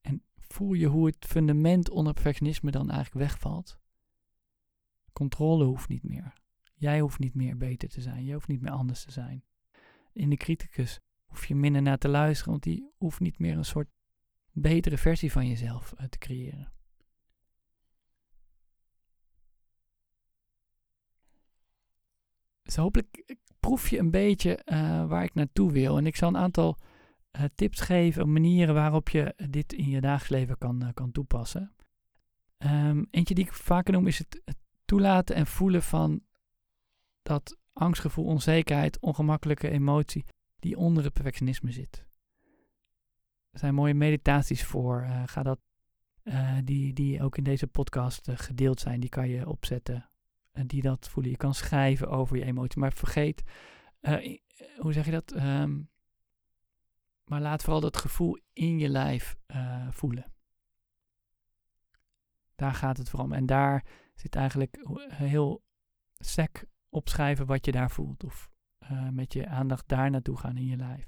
[0.00, 3.78] En voel je hoe het fundament onder perfectionisme dan eigenlijk wegvalt?
[5.12, 6.32] Controle hoeft niet meer.
[6.74, 8.24] Jij hoeft niet meer beter te zijn.
[8.24, 9.44] Je hoeft niet meer anders te zijn.
[10.12, 13.64] In de criticus hoef je minder naar te luisteren, want die hoeft niet meer een
[13.64, 13.88] soort
[14.52, 16.72] betere versie van jezelf uh, te creëren.
[22.74, 25.96] Dus hopelijk proef je een beetje uh, waar ik naartoe wil.
[25.96, 26.78] En ik zal een aantal
[27.32, 31.74] uh, tips geven, manieren waarop je dit in je dagelijks leven kan, kan toepassen.
[32.58, 34.42] Um, eentje die ik vaker noem is het,
[34.84, 36.22] toelaten en voelen van
[37.22, 40.24] dat angstgevoel, onzekerheid, ongemakkelijke emotie
[40.56, 42.06] die onder het perfectionisme zit.
[43.50, 45.06] Er zijn mooie meditaties voor.
[45.26, 45.58] Ga dat,
[46.64, 50.08] die, die ook in deze podcast gedeeld zijn, die kan je opzetten.
[50.54, 51.32] En die dat voelen.
[51.32, 52.80] Je kan schrijven over je emotie.
[52.80, 53.42] Maar vergeet,
[54.78, 55.34] hoe zeg je dat?
[55.34, 55.90] Um,
[57.24, 59.36] maar laat vooral dat gevoel in je lijf
[59.90, 60.32] voelen.
[62.54, 63.32] Daar gaat het vooral om.
[63.32, 64.76] En daar zit eigenlijk
[65.08, 65.64] heel
[66.18, 68.24] sec opschrijven wat je daar voelt.
[68.24, 68.50] Of
[69.10, 71.06] met je aandacht daar naartoe gaan in je lijf.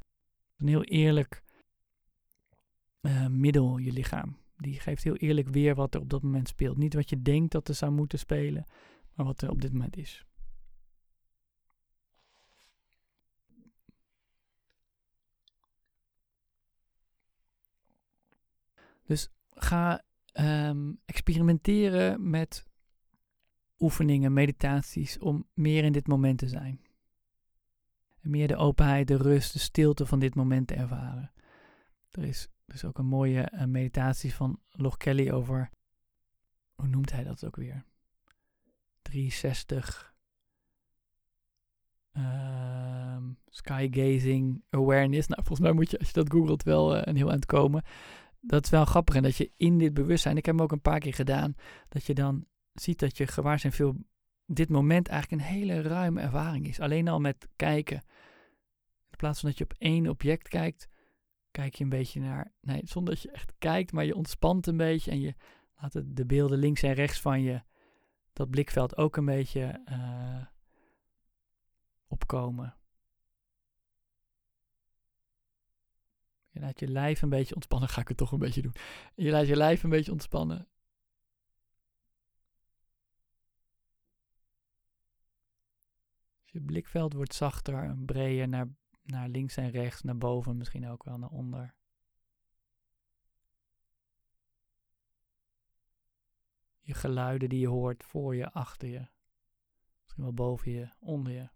[0.56, 1.42] Een heel eerlijk
[3.00, 4.38] uh, middel, je lichaam.
[4.56, 6.76] Die geeft heel eerlijk weer wat er op dat moment speelt.
[6.76, 8.66] Niet wat je denkt dat er zou moeten spelen,
[9.16, 10.26] maar wat er op dit moment is.
[19.04, 20.02] Dus ga
[20.32, 22.66] um, experimenteren met
[23.78, 26.80] oefeningen, meditaties om meer in dit moment te zijn.
[28.20, 31.32] En meer de openheid, de rust, de stilte van dit moment te ervaren.
[32.10, 35.70] Er is dus ook een mooie uh, meditatie van Log Kelly over,
[36.74, 37.84] hoe noemt hij dat ook weer?
[39.06, 40.14] 360
[42.16, 45.28] uh, ehm, skygazing awareness.
[45.28, 47.84] Nou, volgens mij moet je, als je dat googelt, wel uh, een heel eind komen.
[48.40, 49.14] Dat is wel grappig.
[49.14, 51.54] En dat je in dit bewustzijn, ik heb hem ook een paar keer gedaan,
[51.88, 53.96] dat je dan ziet dat je gewaar zijn veel
[54.46, 56.80] dit moment eigenlijk een hele ruime ervaring is.
[56.80, 58.02] Alleen al met kijken.
[59.10, 60.88] In plaats van dat je op één object kijkt,
[61.50, 62.52] kijk je een beetje naar.
[62.60, 65.34] Nee, zonder dat je echt kijkt, maar je ontspant een beetje en je
[65.76, 67.62] laat de beelden links en rechts van je,
[68.36, 70.46] dat blikveld ook een beetje uh,
[72.06, 72.76] opkomen.
[76.48, 77.88] Je laat je lijf een beetje ontspannen.
[77.94, 78.74] Ga ik het toch een beetje doen.
[79.14, 80.68] Je laat je lijf een beetje ontspannen.
[86.56, 88.68] je blikveld wordt zachter en breder naar,
[89.02, 91.74] naar links en rechts, naar boven, misschien ook wel naar onder.
[96.86, 99.08] Je geluiden die je hoort voor je, achter je,
[100.02, 101.48] misschien wel boven je, onder je.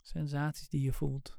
[0.00, 1.38] Sensaties die je voelt.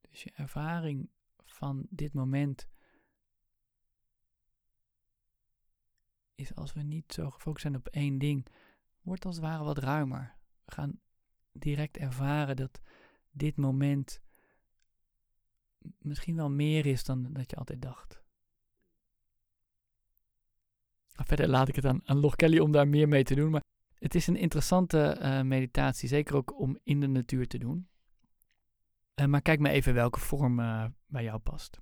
[0.00, 1.14] Dus je ervaring
[1.56, 2.68] van dit moment
[6.34, 8.46] is als we niet zo gefocust zijn op één ding,
[9.02, 10.36] wordt als het ware wat ruimer.
[10.64, 11.00] We gaan
[11.52, 12.80] direct ervaren dat
[13.30, 14.22] dit moment
[15.98, 18.24] misschien wel meer is dan dat je altijd dacht.
[21.06, 23.50] Verder laat ik het aan, Log Kelly om daar meer mee te doen.
[23.50, 27.88] Maar het is een interessante uh, meditatie, zeker ook om in de natuur te doen.
[29.20, 31.80] Uh, maar kijk maar even welke vorm uh, bij jou past.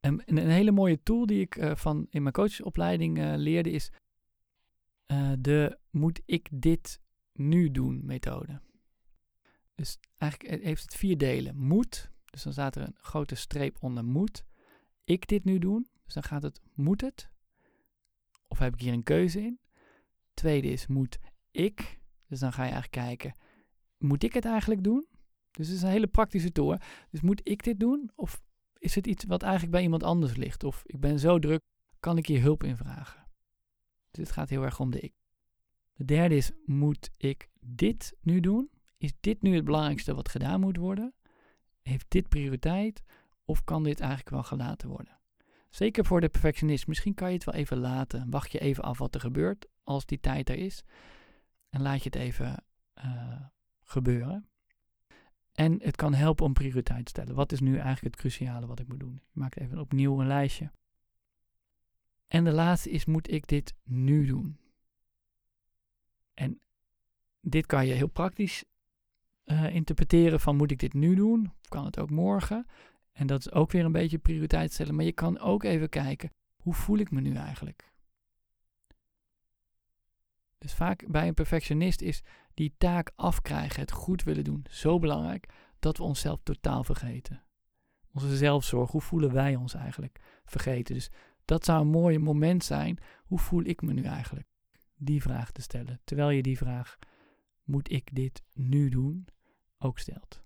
[0.00, 3.92] En een hele mooie tool die ik uh, van in mijn coachopleiding leerde is
[5.38, 7.00] de moet ik dit
[7.32, 8.60] nu doen methode.
[9.74, 11.56] Dus eigenlijk heeft het vier delen.
[11.56, 14.44] Moet, dus dan staat er een grote streep onder moet.
[15.04, 17.30] Ik dit nu doen, dus dan gaat het moet het?
[18.48, 19.60] Of heb ik hier een keuze in?
[20.34, 21.18] Tweede is moet
[21.50, 23.34] ik, dus dan ga je eigenlijk kijken,
[23.98, 25.06] moet ik het eigenlijk doen?
[25.50, 26.76] Dus het is een hele praktische tool.
[27.10, 28.10] Dus moet ik dit doen?
[28.14, 28.42] Of
[28.78, 30.64] is het iets wat eigenlijk bij iemand anders ligt?
[30.64, 31.60] Of ik ben zo druk,
[32.00, 33.26] kan ik hier hulp in vragen?
[34.10, 35.12] Dus het gaat heel erg om de ik.
[35.92, 38.70] De derde is, moet ik dit nu doen?
[38.98, 41.14] Is dit nu het belangrijkste wat gedaan moet worden?
[41.82, 43.02] Heeft dit prioriteit?
[43.44, 45.18] Of kan dit eigenlijk wel gelaten worden?
[45.70, 46.86] Zeker voor de perfectionist.
[46.86, 48.30] Misschien kan je het wel even laten.
[48.30, 50.82] Wacht je even af wat er gebeurt als die tijd er is.
[51.68, 52.64] En laat je het even
[53.04, 53.44] uh,
[53.82, 54.49] gebeuren.
[55.60, 57.34] En het kan helpen om prioriteit te stellen.
[57.34, 59.14] Wat is nu eigenlijk het cruciale wat ik moet doen?
[59.14, 60.70] Ik maak even opnieuw een lijstje.
[62.26, 64.58] En de laatste is, moet ik dit nu doen?
[66.34, 66.60] En
[67.40, 68.64] dit kan je heel praktisch
[69.44, 71.52] uh, interpreteren van, moet ik dit nu doen?
[71.60, 72.66] Of kan het ook morgen?
[73.12, 74.94] En dat is ook weer een beetje prioriteit stellen.
[74.94, 77.92] Maar je kan ook even kijken, hoe voel ik me nu eigenlijk?
[80.60, 82.22] Dus vaak bij een perfectionist is
[82.54, 85.48] die taak afkrijgen, het goed willen doen, zo belangrijk
[85.78, 87.42] dat we onszelf totaal vergeten.
[88.12, 90.94] Onze zelfzorg, hoe voelen wij ons eigenlijk vergeten?
[90.94, 91.10] Dus
[91.44, 92.98] dat zou een mooi moment zijn.
[93.24, 94.46] Hoe voel ik me nu eigenlijk?
[94.96, 96.00] Die vraag te stellen.
[96.04, 96.98] Terwijl je die vraag,
[97.64, 99.26] moet ik dit nu doen,
[99.78, 100.42] ook stelt.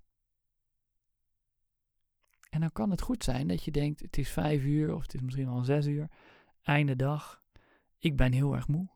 [2.51, 5.15] En dan kan het goed zijn dat je denkt, het is vijf uur of het
[5.15, 6.09] is misschien al zes uur,
[6.63, 7.43] einde dag.
[7.99, 8.94] Ik ben heel erg moe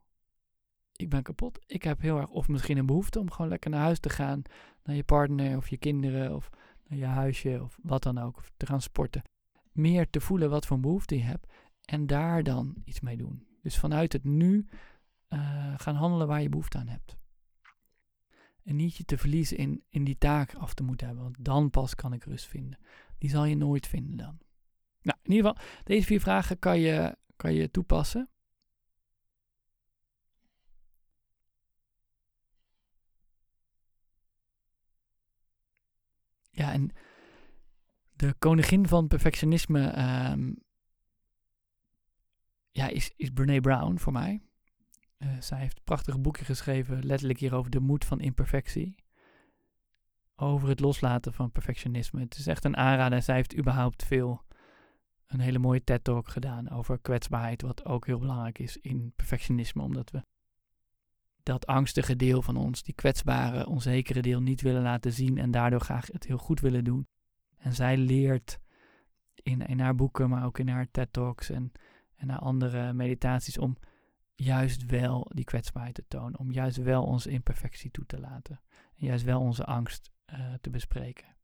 [0.99, 1.59] ik ben kapot.
[1.67, 4.43] Ik heb heel erg, of misschien een behoefte om gewoon lekker naar huis te gaan.
[4.85, 6.51] Naar je partner of je kinderen of
[6.89, 8.43] naar je huisje of wat dan ook.
[8.57, 9.23] Te gaan sporten.
[9.73, 11.53] Meer te voelen wat voor behoefte je hebt
[11.85, 13.47] en daar dan iets mee doen.
[13.63, 14.69] Dus vanuit het nu
[15.29, 17.17] uh, gaan handelen waar je behoefte aan hebt.
[18.65, 21.71] En niet je te verliezen in, in die taak af te moeten hebben, want dan
[21.71, 22.79] pas kan ik rust vinden.
[23.19, 24.39] Die zal je nooit vinden dan.
[25.03, 28.29] Nou, in ieder geval, deze vier vragen kan je, kan je toepassen.
[36.59, 36.91] Ja, en
[38.17, 39.81] de koningin van perfectionisme
[40.33, 40.57] um,
[42.71, 44.41] ja, is, is Brene Brown voor mij.
[45.19, 48.95] Uh, zij heeft een prachtig boekje geschreven, letterlijk hier over de moed van imperfectie.
[50.37, 52.21] Over het loslaten van perfectionisme.
[52.21, 53.23] Het is echt een aanrader.
[53.23, 54.45] Zij heeft überhaupt veel,
[55.27, 60.11] een hele mooie TED-talk gedaan over kwetsbaarheid, wat ook heel belangrijk is in perfectionisme, omdat
[60.11, 60.23] we
[61.49, 65.81] dat angstige deel van ons, die kwetsbare, onzekere deel, niet willen laten zien en daardoor
[65.81, 67.07] graag het heel goed willen doen.
[67.57, 68.59] En zij leert
[69.35, 71.73] in, in haar boeken, maar ook in haar TED-talks en,
[72.17, 73.77] en haar andere meditaties om
[74.35, 78.61] juist wel die kwetsbaarheid te tonen, om juist wel onze imperfectie toe te laten
[78.97, 81.37] en juist wel onze angst uh, te bespreken.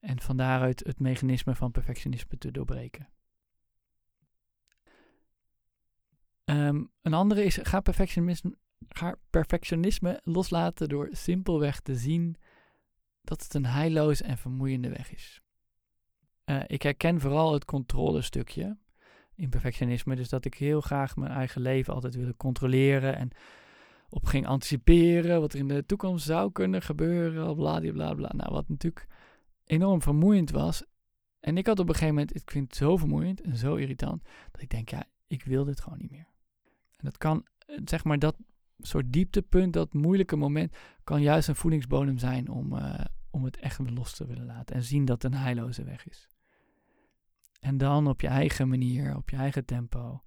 [0.00, 3.08] En van daaruit het mechanisme van perfectionisme te doorbreken.
[6.50, 8.56] Um, een andere is, ga perfectionisme,
[8.88, 12.36] ga perfectionisme loslaten door simpelweg te zien
[13.22, 15.40] dat het een heilloze en vermoeiende weg is.
[16.44, 18.78] Uh, ik herken vooral het controlestukje
[19.34, 23.30] in perfectionisme, dus dat ik heel graag mijn eigen leven altijd wilde controleren en
[24.08, 28.30] op ging anticiperen wat er in de toekomst zou kunnen gebeuren, bla bla bla.
[28.36, 29.06] Nou, wat natuurlijk
[29.64, 30.84] enorm vermoeiend was.
[31.40, 34.22] En ik had op een gegeven moment, ik vind het zo vermoeiend en zo irritant,
[34.50, 36.28] dat ik denk, ja, ik wil dit gewoon niet meer.
[37.00, 38.36] En dat kan, eh, zeg maar, dat
[38.78, 43.78] soort dieptepunt, dat moeilijke moment, kan juist een voedingsbodem zijn om, uh, om het echt
[43.78, 44.76] los te willen laten.
[44.76, 46.28] En zien dat het een heilloze weg is.
[47.60, 50.22] En dan op je eigen manier, op je eigen tempo,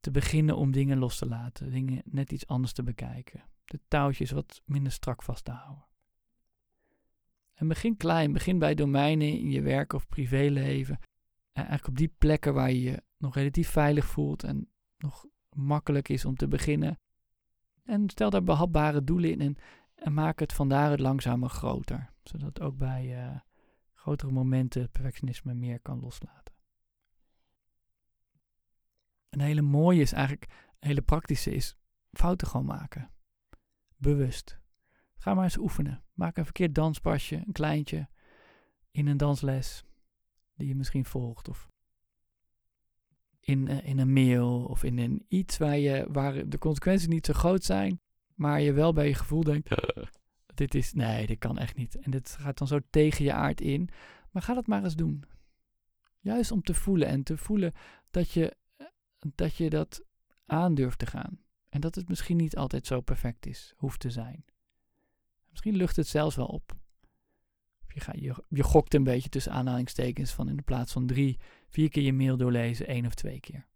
[0.00, 1.70] te beginnen om dingen los te laten.
[1.70, 3.44] Dingen net iets anders te bekijken.
[3.64, 5.86] De touwtjes wat minder strak vast te houden.
[7.54, 10.98] En begin klein, begin bij domeinen in je werk of privéleven.
[11.52, 14.68] En eigenlijk op die plekken waar je je nog relatief veilig voelt en
[14.98, 15.26] nog
[15.58, 16.98] makkelijk is om te beginnen.
[17.84, 19.58] En stel daar behapbare doelen in
[19.94, 22.12] en, maak het vandaar het langzamer groter.
[22.22, 23.40] Zodat ook bij uh,
[23.92, 26.54] grotere momenten perfectionisme meer kan loslaten.
[29.28, 31.76] Een hele mooie is eigenlijk, een hele praktische is
[32.12, 33.10] fouten gewoon maken.
[33.96, 34.60] Bewust.
[35.16, 36.04] Ga maar eens oefenen.
[36.12, 38.08] Maak een verkeerd danspasje, een kleintje,
[38.90, 39.84] in een dansles
[40.54, 41.48] die je misschien volgt.
[41.48, 41.68] Of
[43.48, 47.26] in, uh, in een mail of in een iets waar, je, waar de consequenties niet
[47.26, 48.00] zo groot zijn,
[48.34, 49.70] maar je wel bij je gevoel denkt,
[50.54, 51.98] dit is, nee, dit kan echt niet.
[51.98, 53.88] En dit gaat dan zo tegen je aard in.
[54.30, 55.24] Maar ga dat maar eens doen.
[56.20, 57.72] Juist om te voelen en te voelen
[58.10, 58.56] dat je
[59.34, 60.02] dat, je dat
[60.46, 61.40] aandurft te gaan.
[61.68, 64.44] En dat het misschien niet altijd zo perfect is, hoeft te zijn.
[65.50, 66.77] Misschien lucht het zelfs wel op.
[67.88, 71.88] Je, je, je gokt een beetje tussen aanhalingstekens van in de plaats van drie, vier
[71.88, 73.66] keer je mail doorlezen, één of twee keer.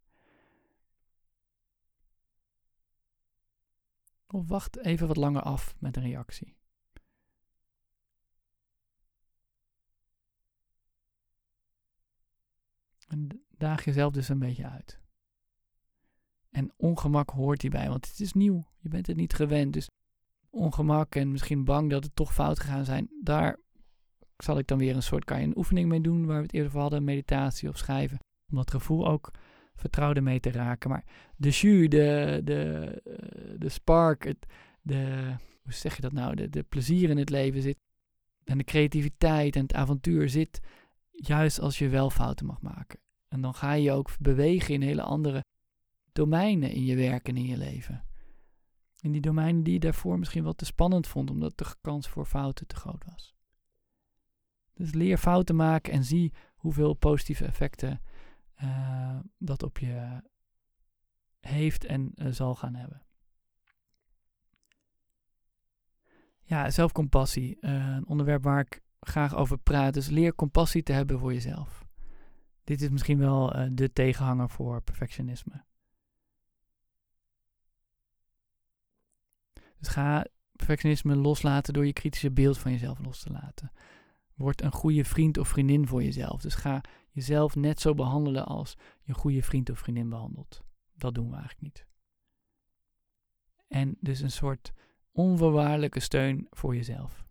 [4.26, 6.56] Of wacht even wat langer af met een reactie.
[13.08, 15.00] En daag jezelf dus een beetje uit.
[16.50, 18.66] En ongemak hoort hierbij, want het is nieuw.
[18.78, 19.72] Je bent het niet gewend.
[19.72, 19.88] Dus
[20.50, 23.58] ongemak en misschien bang dat het toch fout gegaan zijn, daar
[24.42, 26.52] zal ik dan weer een soort, kan je een oefening mee doen waar we het
[26.52, 28.18] eerder over hadden, meditatie of schrijven.
[28.50, 29.30] Om dat gevoel ook
[29.74, 30.90] vertrouwde mee te raken.
[30.90, 31.04] Maar
[31.36, 32.60] de jus, de, de,
[33.04, 34.46] eh, de spark, het,
[34.82, 37.78] de, hoe zeg je dat nou, de, de plezier in het leven zit.
[38.44, 40.60] En de creativiteit en het avontuur zit
[41.10, 43.00] juist als je wel fouten mag maken.
[43.28, 45.44] En dan ga je ook bewegen in hele andere
[46.12, 48.04] domeinen in je werk en in je leven.
[49.00, 52.26] In die domeinen die je daarvoor misschien wel te spannend vond, omdat de kans voor
[52.26, 53.34] fouten te groot was.
[54.82, 58.00] Dus leer fouten maken en zie hoeveel positieve effecten
[58.62, 60.22] uh, dat op je
[61.40, 63.02] heeft en uh, zal gaan hebben.
[66.40, 67.56] Ja, zelfcompassie.
[67.60, 69.94] Uh, een onderwerp waar ik graag over praat.
[69.94, 71.84] Dus leer compassie te hebben voor jezelf.
[72.64, 75.64] Dit is misschien wel de tegenhanger voor perfectionisme.
[79.78, 83.72] Dus ga perfectionisme loslaten door je kritische beeld van jezelf los te laten.
[84.42, 86.40] Word een goede vriend of vriendin voor jezelf.
[86.40, 86.80] Dus ga
[87.10, 90.62] jezelf net zo behandelen als je goede vriend of vriendin behandelt.
[90.94, 91.86] Dat doen we eigenlijk niet.
[93.68, 94.72] En dus een soort
[95.12, 97.26] onvoorwaardelijke steun voor jezelf.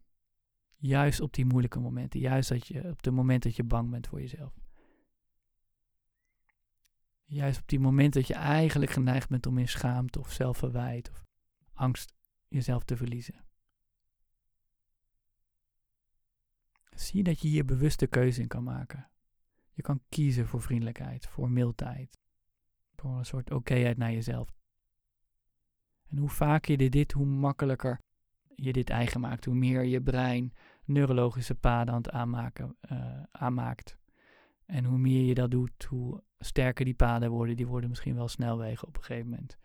[0.76, 2.20] Juist op die moeilijke momenten.
[2.20, 4.60] Juist dat je, op het moment dat je bang bent voor jezelf.
[7.24, 11.26] Juist op die moment dat je eigenlijk geneigd bent om in schaamte of zelfverwijt of
[11.74, 12.14] angst
[12.48, 13.51] jezelf te verliezen.
[17.02, 19.10] Zie dat je hier bewuste keuze in kan maken.
[19.74, 22.20] Je kan kiezen voor vriendelijkheid, voor mildheid,
[22.96, 24.54] voor een soort okéheid naar jezelf.
[26.08, 28.00] En hoe vaker je dit, hoe makkelijker
[28.56, 30.54] je dit eigen maakt, hoe meer je brein
[30.86, 32.60] neurologische paden aan het
[32.92, 33.98] uh, aanmaakt.
[34.66, 37.56] En hoe meer je dat doet, hoe sterker die paden worden.
[37.56, 39.58] Die worden misschien wel snelwegen op een gegeven moment.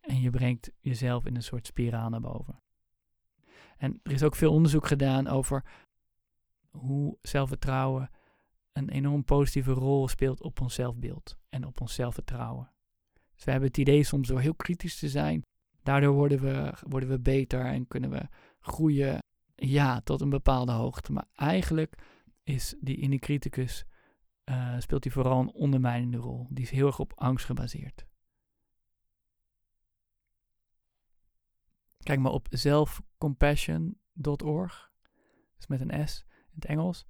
[0.00, 2.62] En je brengt jezelf in een soort spiraal naar boven.
[3.76, 5.64] En er is ook veel onderzoek gedaan over
[6.72, 8.10] hoe zelfvertrouwen
[8.72, 12.72] een enorm positieve rol speelt op ons zelfbeeld en op ons zelfvertrouwen.
[13.34, 15.42] Dus we hebben het idee soms door heel kritisch te zijn,
[15.82, 18.28] daardoor worden we, worden we beter en kunnen we
[18.60, 19.18] groeien,
[19.54, 21.12] ja, tot een bepaalde hoogte.
[21.12, 21.94] Maar eigenlijk
[22.42, 23.84] is die in criticus,
[24.44, 26.46] uh, speelt die vooral een ondermijnende rol.
[26.50, 28.06] Die is heel erg op angst gebaseerd.
[32.02, 34.92] Kijk maar op selfcompassion.org,
[35.56, 37.06] dus met een S in het Engels.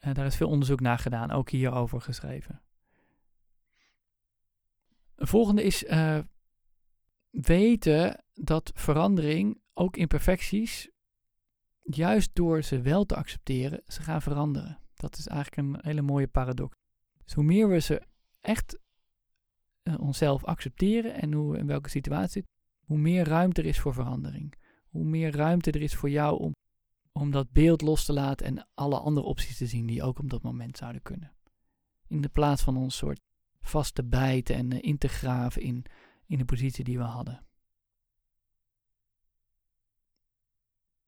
[0.00, 2.62] Uh, daar is veel onderzoek naar gedaan, ook hierover geschreven.
[5.14, 6.18] Een volgende is uh,
[7.30, 10.90] weten dat verandering, ook imperfecties,
[11.82, 14.78] juist door ze wel te accepteren, ze gaan veranderen.
[14.94, 16.76] Dat is eigenlijk een hele mooie paradox.
[17.24, 18.02] Dus hoe meer we ze
[18.40, 18.78] echt
[19.82, 22.46] uh, onszelf accepteren en hoe, in welke situatie,
[22.80, 24.54] hoe meer ruimte er is voor verandering.
[24.84, 26.54] Hoe meer ruimte er is voor jou om
[27.12, 30.30] om dat beeld los te laten en alle andere opties te zien die ook op
[30.30, 31.32] dat moment zouden kunnen.
[32.06, 33.20] In de plaats van ons soort
[33.60, 35.84] vast te bijten en uh, in te graven in,
[36.26, 37.44] in de positie die we hadden.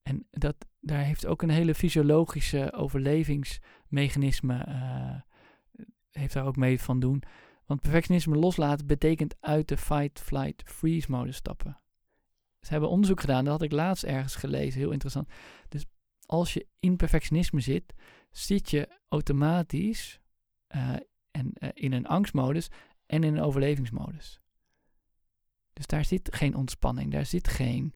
[0.02, 5.20] En dat, daar heeft ook een hele fysiologische overlevingsmechanisme, uh,
[6.10, 7.22] heeft daar ook mee van doen.
[7.66, 11.81] Want perfectionisme loslaten betekent uit de fight, flight, freeze mode stappen.
[12.62, 15.28] Ze hebben onderzoek gedaan, dat had ik laatst ergens gelezen, heel interessant.
[15.68, 15.86] Dus
[16.26, 17.94] als je in perfectionisme zit,
[18.30, 20.20] zit je automatisch
[20.76, 20.96] uh,
[21.30, 22.68] en, uh, in een angstmodus
[23.06, 24.40] en in een overlevingsmodus.
[25.72, 27.94] Dus daar zit geen ontspanning, daar zit geen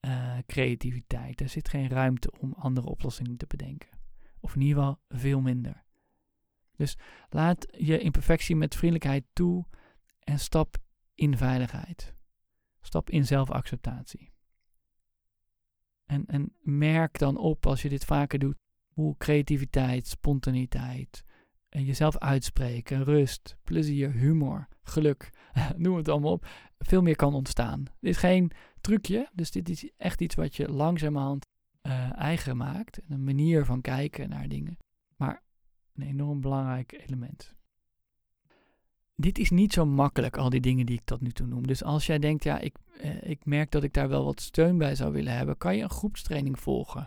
[0.00, 3.88] uh, creativiteit, daar zit geen ruimte om andere oplossingen te bedenken.
[4.40, 5.84] Of in ieder geval veel minder.
[6.76, 6.96] Dus
[7.28, 9.66] laat je imperfectie met vriendelijkheid toe
[10.18, 10.76] en stap
[11.14, 12.15] in veiligheid.
[12.86, 14.32] Stap in zelfacceptatie.
[16.04, 18.56] En, en merk dan op als je dit vaker doet,
[18.86, 21.24] hoe creativiteit, spontaniteit,
[21.68, 25.30] en jezelf uitspreken, rust, plezier, humor, geluk,
[25.76, 26.46] noem het allemaal op,
[26.78, 27.84] veel meer kan ontstaan.
[27.84, 31.46] Dit is geen trucje, dus dit is echt iets wat je langzamerhand
[31.82, 33.00] uh, eigen maakt.
[33.08, 34.76] Een manier van kijken naar dingen,
[35.16, 35.42] maar
[35.94, 37.55] een enorm belangrijk element.
[39.16, 41.66] Dit is niet zo makkelijk, al die dingen die ik tot nu toe noem.
[41.66, 44.78] Dus als jij denkt, ja, ik, eh, ik merk dat ik daar wel wat steun
[44.78, 47.06] bij zou willen hebben, kan je een groepstraining volgen.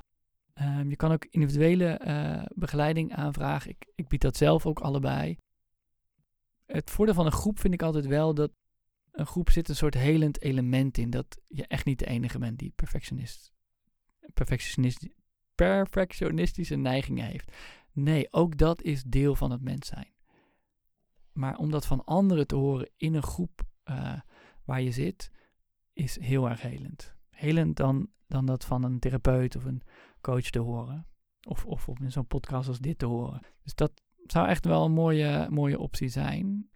[0.54, 3.70] Ehm, je kan ook individuele eh, begeleiding aanvragen.
[3.70, 5.38] Ik, ik bied dat zelf ook allebei.
[6.66, 8.52] Het voordeel van een groep vind ik altijd wel dat
[9.12, 11.10] een groep zit een soort helend element in.
[11.10, 13.52] Dat je echt niet de enige bent die perfectionist,
[14.34, 15.08] perfectionist,
[15.56, 17.52] perfectionistische neigingen heeft.
[17.92, 20.08] Nee, ook dat is deel van het mens zijn.
[21.40, 24.20] Maar om dat van anderen te horen in een groep uh,
[24.66, 25.32] waar je zit,
[25.94, 27.16] is heel erg helend.
[27.30, 29.82] Helend dan, dan dat van een therapeut of een
[30.22, 31.08] coach te horen.
[31.48, 33.42] Of, of in zo'n podcast als dit te horen.
[33.64, 33.92] Dus dat
[34.26, 36.70] zou echt wel een mooie, mooie optie zijn.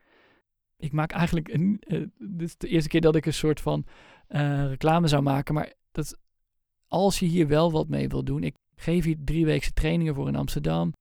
[0.78, 1.82] Ik maak eigenlijk een.
[1.88, 3.86] Uh, dit is de eerste keer dat ik een soort van
[4.30, 5.54] uh, reclame zou maken.
[5.54, 6.20] Maar dat,
[6.88, 8.44] als je hier wel wat mee wil doen.
[8.44, 10.94] Ik geef hier drie weekse trainingen voor in Amsterdam.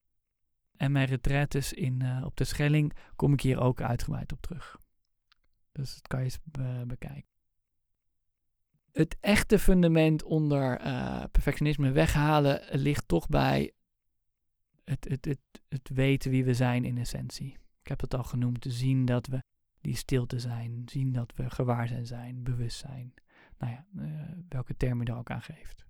[0.83, 4.78] En mijn retraites in, uh, op de Schelling kom ik hier ook uitgebreid op terug.
[5.72, 7.30] Dus dat kan je eens be bekijken.
[8.93, 13.72] Het echte fundament onder uh, perfectionisme weghalen ligt toch bij
[14.85, 17.59] het, het, het, het weten wie we zijn in essentie.
[17.80, 19.43] Ik heb het al genoemd, te zien dat we
[19.80, 23.14] die stilte zijn, zien dat we gewaar zijn, zijn bewust zijn.
[23.59, 23.87] Nou ja,
[24.49, 25.85] welke term je er ook aan geeft.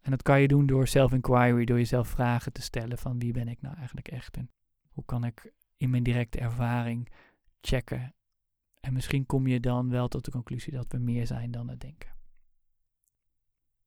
[0.00, 3.48] En dat kan je doen door self-inquiry, door jezelf vragen te stellen van wie ben
[3.48, 4.50] ik nou eigenlijk echt en
[4.90, 7.08] hoe kan ik in mijn directe ervaring
[7.60, 8.14] checken.
[8.80, 11.80] En misschien kom je dan wel tot de conclusie dat we meer zijn dan het
[11.80, 12.10] denken.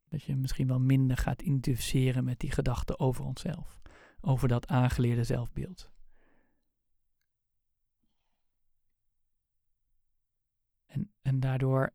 [0.10, 3.80] Dat je misschien wel minder gaat identificeren met die gedachten over onszelf,
[4.22, 5.92] over dat aangeleerde zelfbeeld.
[10.86, 11.94] En, en daardoor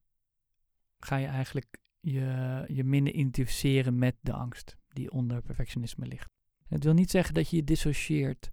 [0.99, 6.31] ga je eigenlijk je, je minder identificeren met de angst die onder perfectionisme ligt.
[6.67, 8.51] Het wil niet zeggen dat je je dissocieert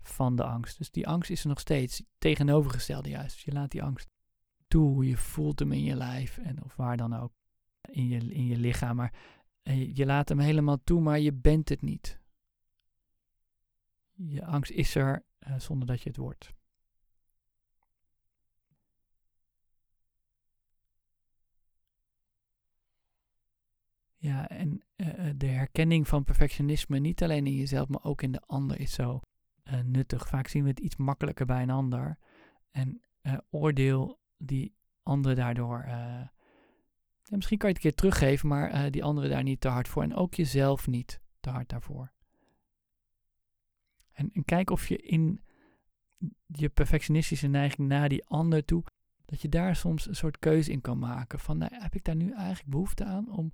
[0.00, 0.78] van de angst.
[0.78, 3.34] Dus die angst is er nog steeds tegenovergestelde juist.
[3.34, 4.08] Dus je laat die angst
[4.68, 7.32] toe, je voelt hem in je lijf en of waar dan ook
[7.90, 8.96] in je, in je lichaam.
[8.96, 9.12] Maar
[9.62, 12.20] eh, je laat hem helemaal toe, maar je bent het niet.
[14.12, 16.54] Je angst is er uh, zonder dat je het wordt.
[24.20, 28.40] Ja, en uh, de herkenning van perfectionisme, niet alleen in jezelf, maar ook in de
[28.46, 29.20] ander, is zo
[29.64, 30.28] uh, nuttig.
[30.28, 32.18] Vaak zien we het iets makkelijker bij een ander.
[32.70, 33.00] En
[33.50, 35.84] oordeel die anderen daardoor.
[35.86, 39.88] Ja, misschien kan je het een keer teruggeven, maar die anderen daar niet te hard
[39.88, 40.02] voor.
[40.02, 42.12] En ook jezelf niet te hard daarvoor.
[44.12, 45.40] En, en kijk of je in
[46.46, 48.84] je perfectionistische neiging naar die ander toe,
[49.24, 51.38] dat je daar soms een soort keuze in kan maken.
[51.38, 53.52] Van, nou, heb ik daar nu eigenlijk behoefte aan om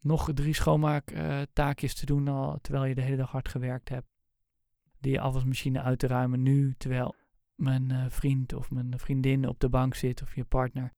[0.00, 4.08] nog drie schoonmaaktaakjes te doen al, terwijl je de hele dag hard gewerkt hebt.
[5.00, 7.14] Die afwasmachine uit te ruimen nu, terwijl
[7.54, 10.92] mijn uh, vriend of mijn vriendin op de bank zit of je partner.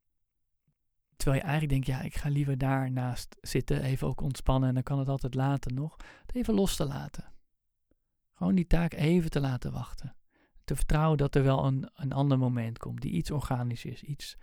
[1.17, 4.83] Terwijl je eigenlijk denkt, ja, ik ga liever daarnaast zitten, even ook ontspannen en dan
[4.83, 5.97] kan het altijd later nog.
[6.27, 7.33] Het even los te laten.
[8.35, 10.17] Gewoon die taak even te laten wachten.
[10.65, 14.37] Te vertrouwen dat er wel een, een ander moment komt die iets organisch is, iets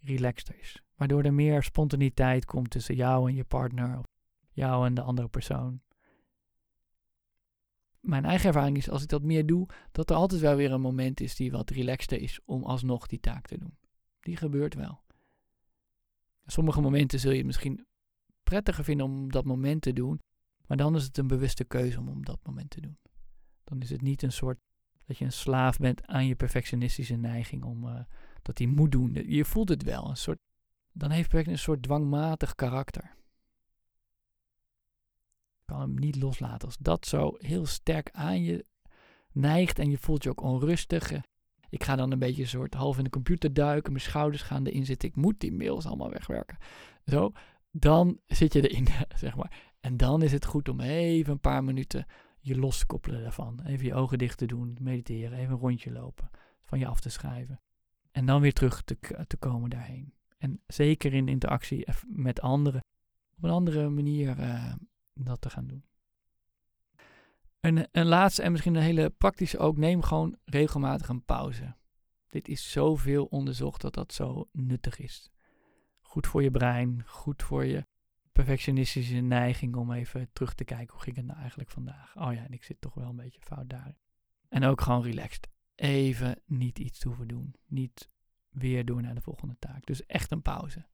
[0.00, 0.83] relaxter is.
[0.94, 4.04] Waardoor er meer spontaniteit komt tussen jou en je partner, of
[4.52, 5.80] jou en de andere persoon.
[8.00, 10.80] Mijn eigen ervaring is, als ik dat meer doe, dat er altijd wel weer een
[10.80, 13.76] moment is die wat relaxter is om alsnog die taak te doen.
[14.20, 15.02] Die gebeurt wel.
[16.46, 17.86] Sommige momenten zul je het misschien
[18.42, 20.20] prettiger vinden om dat moment te doen,
[20.66, 22.98] maar dan is het een bewuste keuze om op dat moment te doen.
[23.64, 24.58] Dan is het niet een soort
[25.04, 28.00] dat je een slaaf bent aan je perfectionistische neiging om uh,
[28.42, 29.12] dat hij moet doen.
[29.12, 30.08] Je voelt het wel.
[30.08, 30.38] Een soort,
[30.94, 33.14] dan heeft het een soort dwangmatig karakter.
[35.56, 36.68] Je kan hem niet loslaten.
[36.68, 38.64] Als dat zo heel sterk aan je
[39.32, 41.12] neigt en je voelt je ook onrustig.
[41.68, 43.92] Ik ga dan een beetje een soort half in de computer duiken.
[43.92, 45.08] Mijn schouders gaan erin zitten.
[45.08, 46.58] Ik moet die mails allemaal wegwerken.
[47.06, 47.32] Zo,
[47.70, 48.86] dan zit je erin,
[49.24, 49.72] zeg maar.
[49.80, 52.06] En dan is het goed om even een paar minuten
[52.40, 53.60] je los te koppelen daarvan.
[53.64, 56.30] Even je ogen dicht te doen, mediteren, even een rondje lopen,
[56.62, 57.60] van je af te schrijven.
[58.10, 60.14] En dan weer terug te, te komen daarheen.
[60.44, 62.84] En zeker in interactie met anderen,
[63.36, 64.74] op een andere manier uh,
[65.14, 65.84] dat te gaan doen.
[67.60, 71.76] Een, een laatste en misschien een hele praktische ook, neem gewoon regelmatig een pauze.
[72.28, 75.30] Dit is zoveel onderzocht dat dat zo nuttig is.
[76.00, 77.86] Goed voor je brein, goed voor je
[78.32, 82.16] perfectionistische neiging om even terug te kijken hoe ging het nou eigenlijk vandaag.
[82.16, 83.96] Oh ja, en ik zit toch wel een beetje fout daarin.
[84.48, 85.48] En ook gewoon relaxed.
[85.74, 87.54] Even niet iets hoeven doen.
[87.66, 88.12] Niet
[88.54, 89.86] weer door naar de volgende taak.
[89.86, 90.86] Dus echt een pauze.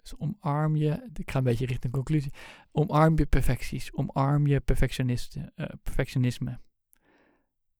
[0.00, 2.32] Dus omarm je, ik ga een beetje richting conclusie.
[2.72, 3.92] Omarm je perfecties.
[3.92, 6.60] Omarm je perfectionisten, uh, perfectionisme.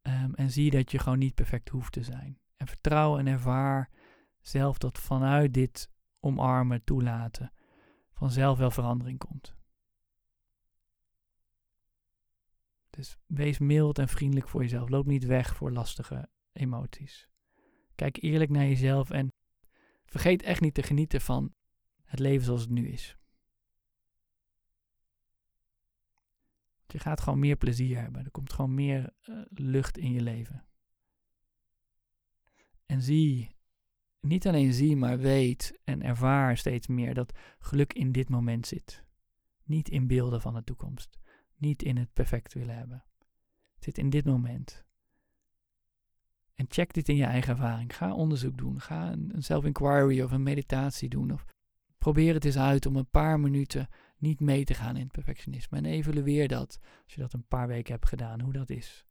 [0.03, 2.39] Ehm, en zie dat je gewoon niet perfect hoeft te zijn.
[2.57, 3.91] En vertrouw en ervaar
[4.41, 5.91] zelf dat vanuit dit
[6.21, 7.53] omarmen, toelaten,
[8.13, 9.55] vanzelf wel verandering komt.
[12.91, 14.89] Dus wees mild en vriendelijk voor jezelf.
[14.89, 17.29] Loop niet weg voor lastige emoties.
[17.95, 19.33] Kijk eerlijk naar jezelf en
[20.05, 21.55] vergeet echt niet te genieten van
[22.05, 23.17] het leven zoals het nu is.
[26.87, 28.25] Je gaat gewoon meer plezier hebben.
[28.25, 30.65] Er komt gewoon meer uh, lucht in je leven.
[32.87, 33.57] En zie,
[34.21, 39.05] niet alleen zie, maar weet en ervaar steeds meer dat geluk in dit moment zit.
[39.65, 41.19] Niet in beelden van de toekomst.
[41.57, 43.05] Niet in het perfect willen hebben.
[43.75, 44.85] Het zit in dit moment.
[46.61, 47.97] En check dit in je eigen ervaring.
[47.97, 48.81] Ga onderzoek doen.
[48.81, 51.33] Ga een, self-inquiry of een meditatie doen.
[51.33, 51.45] Of
[51.99, 53.89] probeer het eens uit om een paar minuten
[54.19, 55.77] niet mee te gaan in het perfectionisme.
[55.77, 59.07] En evalueer dat, als je dat een paar weken hebt gedaan, hoe dat is.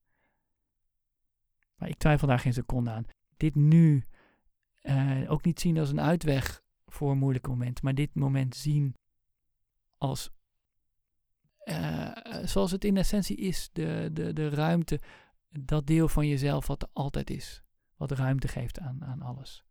[1.76, 3.06] Maar ik twijfel daar geen seconde aan.
[3.38, 4.04] Dit nu
[4.84, 8.95] uh, ook niet zien als een uitweg voor een moeilijk moment, maar dit moment zien
[9.97, 10.32] als
[11.64, 15.00] uh, zoals het in essentie is, de, de, de ruimte,
[15.50, 17.64] dat deel van jezelf wat er altijd is,
[17.95, 19.64] wat ruimte geeft aan, aan alles.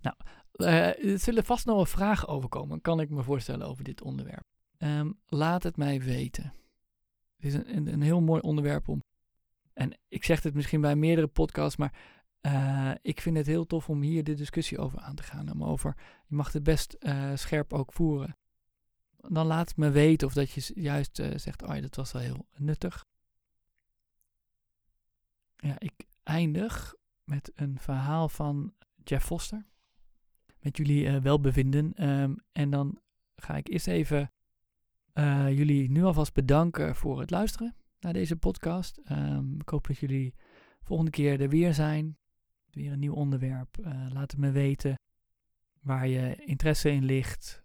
[0.00, 0.16] Nou,
[0.54, 4.44] uh, er zullen vast nog wel vragen overkomen, kan ik me voorstellen, over dit onderwerp.
[4.78, 6.52] Um, laat het mij weten.
[7.36, 9.02] Het is een, een, heel mooi onderwerp om.
[9.72, 11.94] En ik zeg het misschien bij meerdere podcasts, maar
[12.40, 15.52] uh, ik vind het heel tof om hier de discussie over aan te gaan.
[15.52, 15.94] Om over,
[16.26, 18.36] je mag het best uh, scherp ook voeren.
[19.16, 22.46] Dan laat het me weten of dat je juist zegt, oh dat was wel heel
[22.56, 23.04] nuttig.
[25.60, 26.94] Ja, ik eindig
[27.24, 29.66] met een verhaal van Jeff Foster
[30.60, 32.08] met jullie uh, welbevinden.
[32.08, 33.00] Um, en dan
[33.36, 34.32] ga ik eerst even
[35.14, 39.00] uh, jullie nu alvast bedanken voor het luisteren naar deze podcast.
[39.10, 40.34] Um, ik hoop dat jullie
[40.82, 42.16] volgende keer er weer zijn.
[42.70, 43.78] Weer een nieuw onderwerp.
[43.80, 44.98] Uh, laat het me weten
[45.80, 47.64] waar je interesse in ligt.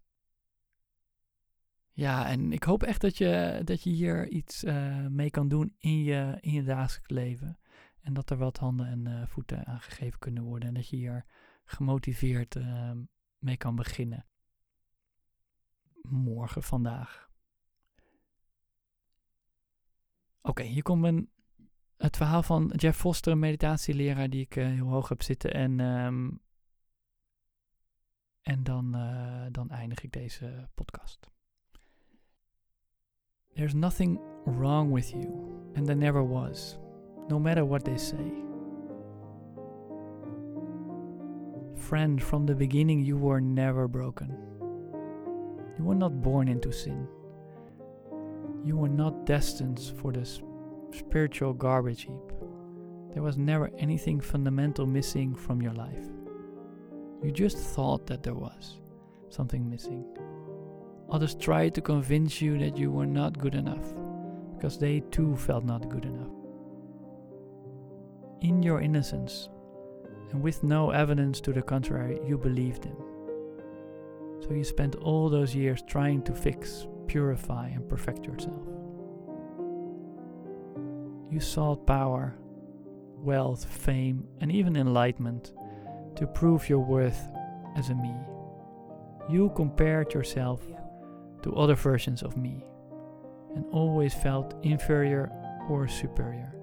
[1.92, 4.64] Ja, en ik hoop echt dat je, dat je hier iets
[5.10, 7.58] mee kan doen in je, in je dagelijks leven.
[8.04, 10.68] En dat er wat handen en uh, voeten aangegeven kunnen worden.
[10.68, 11.26] En dat je hier
[11.66, 12.92] gemotiveerd uh,
[13.38, 14.26] mee kan beginnen.
[16.02, 17.32] Morgen, vandaag.
[20.42, 21.28] Oké, hier komt
[21.98, 25.54] het verhaal van Jeff Foster, een meditatieleraar die ik uh, heel hoog heb zitten.
[25.54, 26.42] En, um,
[28.42, 31.32] en dan, uh, dan eindig ik deze podcast.
[33.54, 35.26] There's nothing wrong with you,
[35.76, 36.78] and there never was,
[37.30, 38.44] no matter what they say.
[41.94, 44.36] friend, from the beginning you were never broken.
[45.78, 47.08] You were not born into sin.
[48.64, 50.26] You were not destined for the
[50.92, 52.32] spiritual garbage heap.
[53.14, 56.08] There was never anything fundamental missing from your life.
[57.22, 58.80] You just thought that there was
[59.30, 60.04] something missing.
[61.12, 63.94] Others tried to convince you that you were not good enough
[64.56, 66.43] because they too felt not good enough.
[68.44, 69.48] In your innocence,
[70.32, 72.98] and with no evidence to the contrary, you believed him.
[74.42, 78.68] So you spent all those years trying to fix, purify, and perfect yourself.
[81.32, 82.36] You sought power,
[83.16, 85.54] wealth, fame, and even enlightenment
[86.18, 87.30] to prove your worth
[87.78, 88.14] as a me.
[89.30, 90.62] You compared yourself
[91.44, 92.66] to other versions of me
[93.56, 95.32] and always felt inferior
[95.70, 96.54] or superior.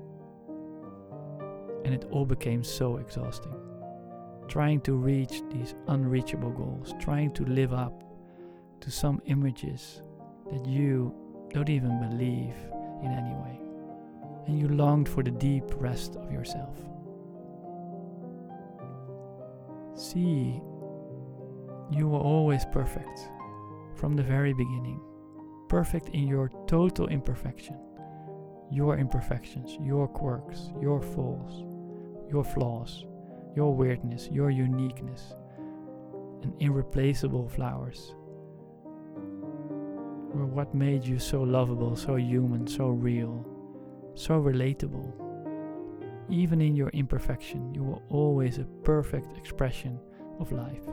[1.84, 3.54] And it all became so exhausting
[4.50, 8.02] trying to reach these unreachable goals, trying to live up
[8.80, 10.02] to some images
[10.50, 11.14] that you
[11.54, 12.54] don't even believe
[13.02, 13.60] in any way.
[14.46, 16.76] And you longed for the deep rest of yourself.
[19.94, 20.60] See,
[21.92, 23.20] you were always perfect
[23.94, 25.00] from the very beginning,
[25.68, 27.78] perfect in your total imperfection,
[28.72, 31.64] your imperfections, your quirks, your faults,
[32.30, 33.04] your flaws
[33.54, 35.34] your weirdness, your uniqueness,
[36.42, 38.14] and irreplaceable flowers
[40.32, 43.44] were what made you so lovable, so human, so real,
[44.14, 45.12] so relatable.
[46.28, 49.98] Even in your imperfection, you were always a perfect expression
[50.38, 50.84] of life.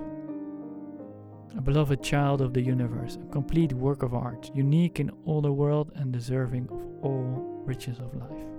[1.56, 5.52] A beloved child of the universe, a complete work of art, unique in all the
[5.52, 8.57] world and deserving of all riches of life.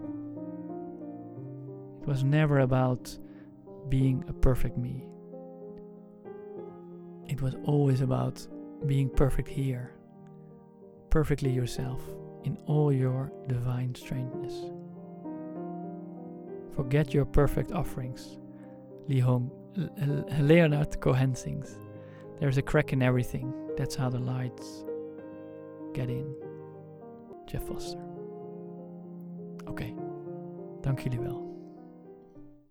[2.08, 3.14] Was never about
[3.90, 5.06] being a perfect me.
[7.26, 8.48] It was always about
[8.86, 9.92] being perfect here,
[11.10, 12.00] perfectly yourself
[12.44, 14.54] in all your divine strangeness.
[16.74, 18.38] Forget your perfect offerings.
[19.06, 19.50] Leon,
[20.40, 21.76] Leonard Cohen sings.
[22.40, 23.52] There's a crack in everything.
[23.76, 24.82] That's how the lights
[25.92, 26.34] get in.
[27.46, 28.00] Jeff Foster.
[29.66, 29.94] Oké,
[30.80, 31.47] dank jullie wel.